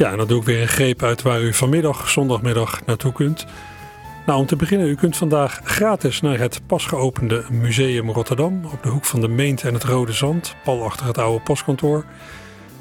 Ja, 0.05 0.11
en 0.11 0.17
dan 0.17 0.27
doe 0.27 0.41
ik 0.41 0.47
weer 0.47 0.63
een 0.63 0.69
greep 0.69 1.03
uit 1.03 1.23
waar 1.23 1.41
u 1.41 1.53
vanmiddag, 1.53 2.09
zondagmiddag, 2.09 2.85
naartoe 2.87 3.13
kunt. 3.13 3.47
Nou, 4.27 4.39
om 4.39 4.47
te 4.47 4.57
beginnen, 4.57 4.89
u 4.89 4.95
kunt 4.95 5.17
vandaag 5.17 5.61
gratis 5.65 6.21
naar 6.21 6.39
het 6.39 6.61
pas 6.67 6.87
geopende 6.87 7.45
Museum 7.51 8.11
Rotterdam 8.11 8.65
op 8.65 8.83
de 8.83 8.89
hoek 8.89 9.05
van 9.05 9.21
de 9.21 9.29
Meent 9.29 9.63
en 9.63 9.75
het 9.75 9.85
Rode 9.85 10.13
Zand, 10.13 10.55
pal 10.65 10.85
achter 10.85 11.07
het 11.07 11.19
oude 11.19 11.43
postkantoor. 11.43 12.05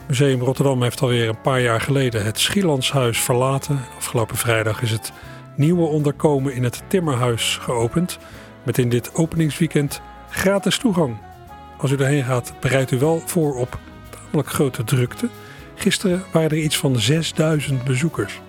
Museum 0.08 0.42
Rotterdam 0.42 0.82
heeft 0.82 1.02
alweer 1.02 1.30
een 1.30 1.42
paar 1.42 1.62
jaar 1.62 1.82
geleden 1.82 2.26
het 2.26 2.40
Schielandshuis 2.40 3.20
verlaten. 3.20 3.80
Afgelopen 3.98 4.38
vrijdag 4.38 4.82
is 4.82 4.92
het 4.92 5.12
nieuwe 5.56 5.86
onderkomen 5.86 6.54
in 6.54 6.64
het 6.64 6.84
Timmerhuis 6.88 7.58
geopend. 7.62 8.18
Met 8.64 8.78
in 8.78 8.90
dit 8.90 9.16
openingsweekend 9.16 10.02
gratis 10.30 10.78
toegang. 10.78 11.18
Als 11.78 11.92
u 11.92 11.96
erheen 11.96 12.24
gaat, 12.24 12.54
bereidt 12.60 12.92
u 12.92 13.00
wel 13.00 13.22
voor 13.26 13.56
op 13.56 13.80
tamelijk 14.10 14.50
grote 14.50 14.84
drukte. 14.84 15.30
Gisteren 15.76 16.24
waren 16.32 16.50
er 16.50 16.58
iets 16.58 16.78
van 16.78 17.00
6000 17.00 17.84
bezoekers. 17.84 18.40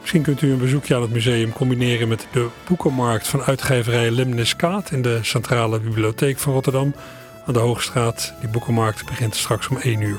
Misschien 0.00 0.22
kunt 0.22 0.42
u 0.42 0.52
een 0.52 0.58
bezoekje 0.58 0.94
aan 0.94 1.02
het 1.02 1.12
museum 1.12 1.52
combineren 1.52 2.08
met 2.08 2.26
de 2.32 2.48
boekenmarkt 2.68 3.28
van 3.28 3.42
uitgeverij 3.42 4.10
Lemniskaat 4.10 4.90
in 4.90 5.02
de 5.02 5.18
Centrale 5.22 5.80
Bibliotheek 5.80 6.38
van 6.38 6.52
Rotterdam 6.52 6.94
aan 7.46 7.52
de 7.52 7.58
Hoogstraat. 7.58 8.34
Die 8.40 8.48
boekenmarkt 8.48 9.06
begint 9.06 9.34
straks 9.34 9.68
om 9.68 9.76
1 9.76 10.00
uur. 10.00 10.18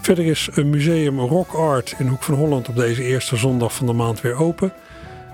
Verder 0.00 0.24
is 0.24 0.48
een 0.52 0.70
museum 0.70 1.20
Rock 1.20 1.52
Art 1.52 1.94
in 1.98 2.06
Hoek 2.06 2.22
van 2.22 2.34
Holland 2.34 2.68
op 2.68 2.76
deze 2.76 3.02
eerste 3.02 3.36
zondag 3.36 3.74
van 3.74 3.86
de 3.86 3.92
maand 3.92 4.20
weer 4.20 4.34
open. 4.34 4.72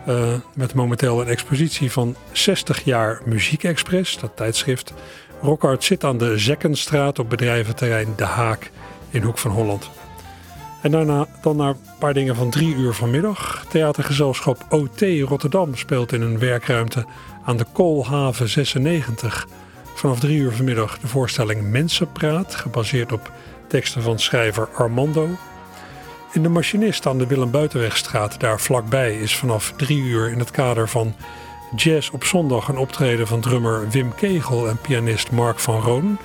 Uh, 0.08 0.34
met 0.54 0.74
momenteel 0.74 1.20
een 1.20 1.26
expositie 1.26 1.92
van 1.92 2.16
60 2.32 2.84
jaar 2.84 3.20
Muziek 3.24 3.64
Express, 3.64 4.18
dat 4.18 4.36
tijdschrift. 4.36 4.92
Rockhart 5.40 5.84
zit 5.84 6.04
aan 6.04 6.18
de 6.18 6.38
Zekkenstraat 6.38 7.18
op 7.18 7.30
bedrijventerrein 7.30 8.12
De 8.16 8.24
Haak 8.24 8.70
in 9.10 9.22
Hoek 9.22 9.38
van 9.38 9.50
Holland. 9.50 9.90
En 10.82 10.90
daarna 10.90 11.26
dan 11.40 11.56
naar 11.56 11.68
een 11.68 11.76
paar 11.98 12.14
dingen 12.14 12.36
van 12.36 12.50
drie 12.50 12.74
uur 12.74 12.92
vanmiddag. 12.92 13.64
Theatergezelschap 13.68 14.66
OT 14.68 15.00
Rotterdam 15.00 15.76
speelt 15.76 16.12
in 16.12 16.22
een 16.22 16.38
werkruimte 16.38 17.04
aan 17.44 17.56
de 17.56 17.66
Koolhaven 17.72 18.48
96. 18.48 19.46
Vanaf 19.94 20.20
drie 20.20 20.38
uur 20.38 20.52
vanmiddag 20.52 20.98
de 20.98 21.06
voorstelling 21.06 21.62
Mensenpraat, 21.62 22.54
gebaseerd 22.54 23.12
op 23.12 23.32
teksten 23.68 24.02
van 24.02 24.18
schrijver 24.18 24.68
Armando. 24.74 25.28
In 26.32 26.42
de 26.42 26.48
machinist 26.48 27.06
aan 27.06 27.18
de 27.18 27.26
Willem 27.26 27.50
Buitenwegstraat, 27.50 28.40
daar 28.40 28.60
vlakbij, 28.60 29.18
is 29.18 29.36
vanaf 29.36 29.72
drie 29.76 30.02
uur 30.02 30.30
in 30.30 30.38
het 30.38 30.50
kader 30.50 30.88
van 30.88 31.14
Jazz 31.76 32.10
op 32.10 32.24
zondag 32.24 32.68
een 32.68 32.78
optreden 32.78 33.26
van 33.26 33.40
drummer 33.40 33.90
Wim 33.90 34.14
Kegel 34.14 34.68
en 34.68 34.78
pianist 34.78 35.30
Mark 35.30 35.58
van 35.58 35.80
Roon. 35.80 36.18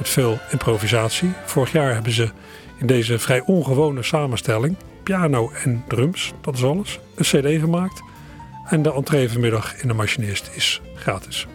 Met 0.00 0.08
veel 0.08 0.38
improvisatie. 0.50 1.32
Vorig 1.44 1.72
jaar 1.72 1.94
hebben 1.94 2.12
ze 2.12 2.30
in 2.78 2.86
deze 2.86 3.18
vrij 3.18 3.42
ongewone 3.46 4.02
samenstelling, 4.02 4.76
piano 5.02 5.50
en 5.64 5.84
drums, 5.88 6.32
dat 6.40 6.54
is 6.54 6.64
alles, 6.64 7.00
een 7.14 7.24
cd 7.24 7.60
gemaakt. 7.60 8.02
En 8.68 8.82
de 8.82 8.92
entree 8.92 9.30
vanmiddag 9.30 9.82
in 9.82 9.88
de 9.88 9.94
machinist 9.94 10.50
is 10.54 10.80
gratis. 10.94 11.46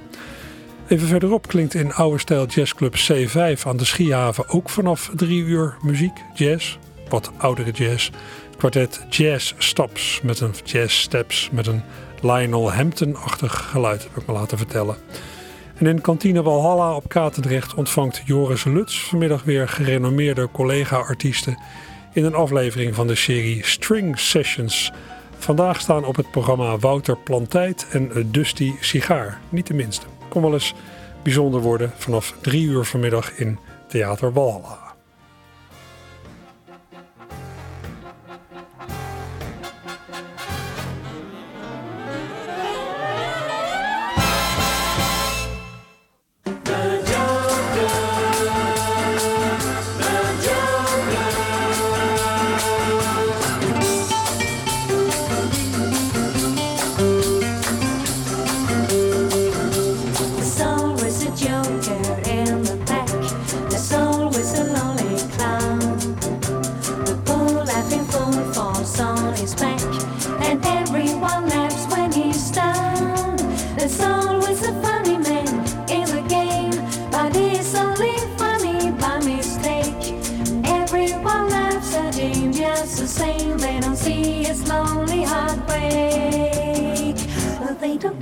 Even 0.88 1.08
verderop 1.08 1.48
klinkt 1.48 1.74
in 1.74 1.94
oude 1.94 2.20
stijl 2.20 2.46
jazzclub 2.46 2.96
C5 2.96 3.62
aan 3.64 3.78
de 3.78 3.86
Schiehaven 3.86 4.50
ook 4.50 4.70
vanaf 4.70 5.12
drie 5.16 5.44
uur 5.44 5.78
muziek, 5.82 6.18
jazz, 6.34 6.78
wat 7.10 7.32
oudere 7.38 7.72
jazz. 7.72 8.10
Het 8.46 8.58
kwartet 8.58 9.06
Jazz 9.10 9.54
Stops 9.58 10.20
met 10.24 10.40
een 10.40 10.54
jazz 10.64 10.96
steps 10.96 11.50
met 11.52 11.68
een 11.68 11.84
Lionel 12.22 12.74
Hampton-achtig 12.74 13.70
geluid, 13.72 14.04
heb 14.04 14.18
ik 14.18 14.28
me 14.28 14.34
laten 14.34 14.58
vertellen. 14.58 14.96
En 15.76 15.86
in 15.86 16.02
kantine 16.02 16.44
Walhalla 16.44 16.96
op 16.96 17.10
Katendrecht 17.10 17.74
ontvangt 17.74 18.22
Joris 18.26 18.64
Luts 18.64 19.04
vanmiddag 19.04 19.44
weer 19.44 19.68
gerenommeerde 19.68 20.50
collega-artiesten 20.52 21.58
in 22.14 22.26
een 22.26 22.36
aflevering 22.36 22.96
van 22.96 23.08
de 23.08 23.16
serie 23.16 23.66
String 23.66 24.20
Sessions. 24.20 24.92
Vandaag 25.38 25.80
staan 25.80 26.06
op 26.06 26.16
het 26.16 26.32
programma 26.32 26.78
Wouter 26.78 27.18
Plantijt 27.18 27.88
en 27.92 28.32
Dusty 28.32 28.74
Sigaar, 28.80 29.40
niet 29.50 29.68
de 29.68 29.74
minste. 29.74 30.06
Kom 30.30 30.42
wel 30.42 30.54
eens 30.54 30.74
bijzonder 31.24 31.62
worden 31.62 31.92
vanaf 31.98 32.36
drie 32.42 32.66
uur 32.66 32.86
vanmiddag 32.86 33.38
in 33.38 33.60
Theater 33.88 34.34
Walhalla. 34.34 34.85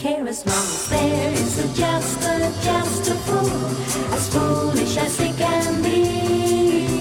Care 0.03 0.27
as 0.27 0.45
long 0.45 0.55
as 0.57 0.89
there 0.89 1.31
is 1.31 1.59
a 1.59 1.67
just 1.79 2.19
a 2.23 2.51
just 2.61 3.09
a 3.09 3.15
fool, 3.25 4.13
as 4.13 4.27
foolish 4.33 4.97
as 4.97 5.17
he 5.17 5.31
can 5.31 5.81
be. 5.81 6.97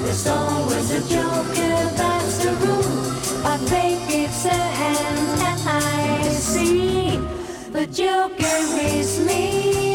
There's 0.00 0.26
always 0.26 0.90
a 0.90 1.02
joker, 1.14 1.76
that's 2.00 2.38
the 2.42 2.52
rule. 2.64 3.42
But 3.42 3.58
fate 3.68 4.00
gives 4.08 4.46
a 4.46 4.60
hand, 4.80 5.42
and 5.50 5.68
I 5.68 6.22
see 6.30 7.18
the 7.72 7.86
joker 7.88 8.58
is 8.96 9.20
me. 9.20 9.85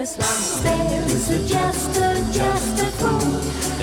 As 0.00 0.16
long 0.16 0.64
there 0.64 1.04
is 1.04 1.30
a 1.30 1.46
just 1.46 1.96
a 1.98 2.14
just 2.32 2.82
a 2.82 2.86
fool, 2.98 3.36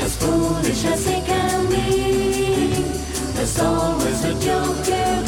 as 0.04 0.18
foolish 0.18 0.86
as 0.86 1.06
he 1.06 1.22
can 1.22 1.70
be. 1.70 2.82
There's 3.34 3.60
always 3.60 4.24
a 4.24 4.34
joker, 4.40 5.27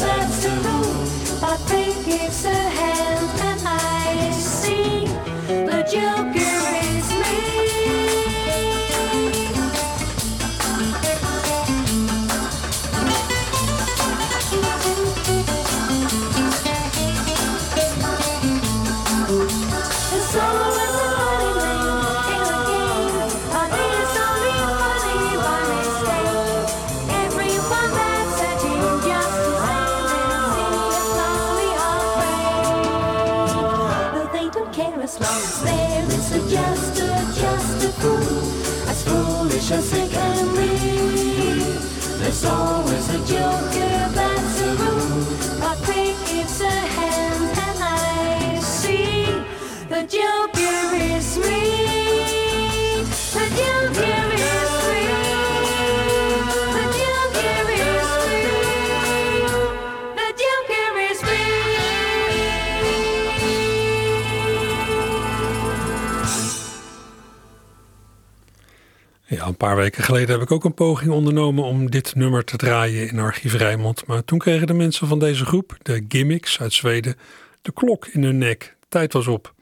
een 69.50 69.56
paar 69.56 69.76
weken 69.76 70.04
geleden 70.04 70.30
heb 70.30 70.42
ik 70.42 70.50
ook 70.50 70.64
een 70.64 70.74
poging 70.74 71.10
ondernomen 71.10 71.64
om 71.64 71.90
dit 71.90 72.14
nummer 72.14 72.44
te 72.44 72.56
draaien 72.56 73.08
in 73.08 73.18
Archief 73.18 73.54
Rijnmond. 73.54 74.06
Maar 74.06 74.24
toen 74.24 74.38
kregen 74.38 74.66
de 74.66 74.72
mensen 74.72 75.06
van 75.06 75.18
deze 75.18 75.44
groep, 75.44 75.76
de 75.82 76.04
Gimmicks 76.08 76.60
uit 76.60 76.72
Zweden, 76.72 77.16
de 77.62 77.72
klok 77.72 78.06
in 78.06 78.22
hun 78.22 78.38
nek. 78.38 78.76
Tijd 78.88 79.12
was 79.12 79.26
op. 79.26 79.54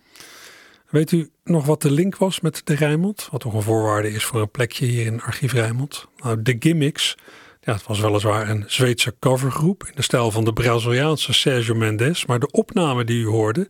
Weet 0.89 1.13
u 1.13 1.31
nog 1.45 1.67
wat 1.67 1.83
de 1.83 1.91
link 1.91 2.17
was 2.17 2.41
met 2.41 2.61
de 2.65 2.75
Rijnmond? 2.75 3.29
Wat 3.31 3.41
toch 3.41 3.55
een 3.55 3.63
voorwaarde 3.63 4.13
is 4.13 4.25
voor 4.25 4.41
een 4.41 4.51
plekje 4.51 4.87
hier 4.87 5.07
in 5.07 5.23
Archief 5.23 5.53
Rijnmond? 5.53 6.07
Nou, 6.17 6.43
de 6.43 6.57
Gimmicks, 6.59 7.17
ja, 7.61 7.73
het 7.73 7.87
was 7.87 8.01
weliswaar 8.01 8.49
een 8.49 8.65
Zweedse 8.67 9.15
covergroep 9.19 9.85
in 9.87 9.93
de 9.95 10.03
stijl 10.03 10.31
van 10.31 10.45
de 10.45 10.53
Braziliaanse 10.53 11.33
Sergio 11.33 11.75
Mendes. 11.75 12.27
Maar 12.27 12.39
de 12.39 12.51
opname 12.51 13.05
die 13.05 13.23
u 13.23 13.27
hoorde 13.27 13.69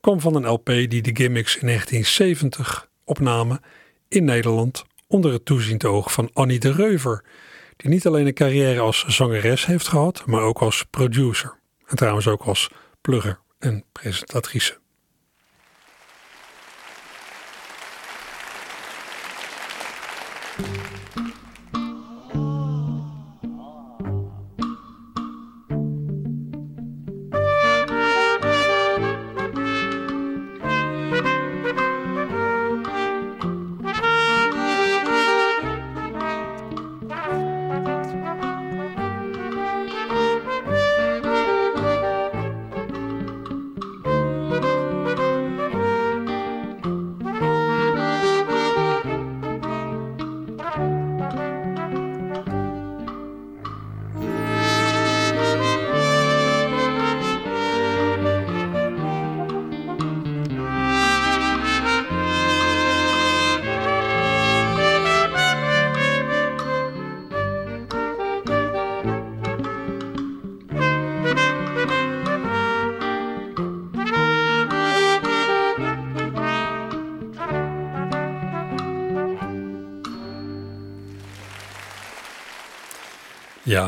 kwam 0.00 0.20
van 0.20 0.34
een 0.34 0.48
LP 0.48 0.66
die 0.66 1.02
de 1.02 1.16
Gimmicks 1.16 1.56
in 1.56 1.66
1970 1.66 2.88
opnamen 3.04 3.60
in 4.08 4.24
Nederland 4.24 4.84
onder 5.06 5.32
het 5.32 5.44
toeziend 5.44 5.84
oog 5.84 6.12
van 6.12 6.30
Annie 6.32 6.58
de 6.58 6.72
Reuver, 6.72 7.24
die 7.76 7.90
niet 7.90 8.06
alleen 8.06 8.26
een 8.26 8.34
carrière 8.34 8.80
als 8.80 9.04
zangeres 9.06 9.66
heeft 9.66 9.88
gehad, 9.88 10.26
maar 10.26 10.42
ook 10.42 10.58
als 10.58 10.84
producer. 10.90 11.58
En 11.86 11.96
trouwens 11.96 12.28
ook 12.28 12.42
als 12.42 12.70
plugger 13.00 13.38
en 13.58 13.84
presentatrice. 13.92 14.82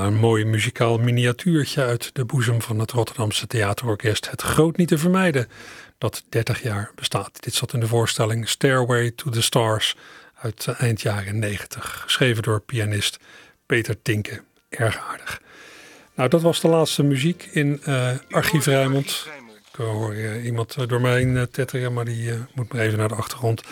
Een 0.04 0.16
mooi 0.16 0.44
muzikaal 0.44 0.98
miniatuurtje 0.98 1.82
uit 1.82 2.10
de 2.12 2.24
boezem 2.24 2.62
van 2.62 2.78
het 2.78 2.90
Rotterdamse 2.90 3.46
Theaterorkest. 3.46 4.30
Het 4.30 4.42
groot 4.42 4.76
niet 4.76 4.88
te 4.88 4.98
vermijden 4.98 5.48
dat 5.98 6.24
30 6.28 6.62
jaar 6.62 6.90
bestaat. 6.94 7.42
Dit 7.42 7.54
zat 7.54 7.72
in 7.72 7.80
de 7.80 7.86
voorstelling 7.86 8.48
Stairway 8.48 9.10
to 9.10 9.30
the 9.30 9.42
Stars 9.42 9.96
uit 10.34 10.66
eind 10.78 11.00
jaren 11.00 11.38
90. 11.38 12.02
Geschreven 12.04 12.42
door 12.42 12.60
pianist 12.60 13.18
Peter 13.66 14.02
Tinke. 14.02 14.42
Erg 14.68 14.98
aardig. 15.10 15.40
Nou, 16.14 16.28
dat 16.28 16.42
was 16.42 16.60
de 16.60 16.68
laatste 16.68 17.02
muziek 17.02 17.48
in 17.52 17.80
uh, 17.88 18.10
Archief 18.30 18.64
Rijnmond. 18.64 19.28
Ik 19.78 19.84
hoor 19.84 20.14
uh, 20.14 20.44
iemand 20.44 20.88
door 20.88 21.00
mij 21.00 21.16
heen 21.18 21.48
tetteren, 21.50 21.92
maar 21.92 22.04
die 22.04 22.32
moet 22.54 22.72
maar 22.72 22.82
even 22.82 22.98
naar 22.98 23.08
de 23.08 23.14
achtergrond. 23.14 23.62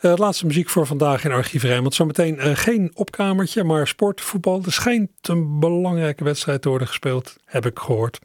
laatste 0.00 0.46
muziek 0.46 0.68
voor 0.68 0.86
vandaag 0.86 1.24
in 1.24 1.32
Archief 1.32 1.62
Rijnmond. 1.62 1.94
Zometeen 1.94 2.56
geen 2.56 2.90
opkamertje, 2.94 3.64
maar 3.64 3.86
sport, 3.86 4.20
voetbal. 4.20 4.62
Er 4.64 4.72
schijnt 4.72 5.10
een 5.22 5.60
belangrijke 5.60 6.24
wedstrijd 6.24 6.62
te 6.62 6.68
worden 6.68 6.86
gespeeld, 6.86 7.36
heb 7.44 7.66
ik 7.66 7.78
gehoord. 7.78 8.18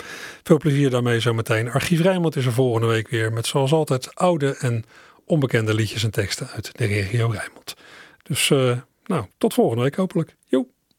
Veel 0.44 0.58
plezier 0.58 0.90
daarmee 0.90 1.20
zometeen. 1.20 1.72
Archief 1.72 2.02
Rijnmond 2.02 2.36
is 2.36 2.46
er 2.46 2.54
volgende 2.54 2.88
week 2.88 3.10
weer 3.10 3.34
met 3.34 3.48
zoals 3.48 3.72
altijd 3.72 4.16
oude 4.16 4.56
en 4.60 4.86
onbekende 5.26 5.74
liedjes 5.74 6.04
en 6.04 6.12
teksten 6.12 6.48
uit 6.48 6.78
de 6.78 6.86
regio 6.86 7.28
Rijnmond. 7.28 7.76
Dus 8.24 8.50
nou, 9.06 9.26
tot 9.38 9.54
volgende 9.54 9.84
week 9.84 9.96
hopelijk. 9.96 10.37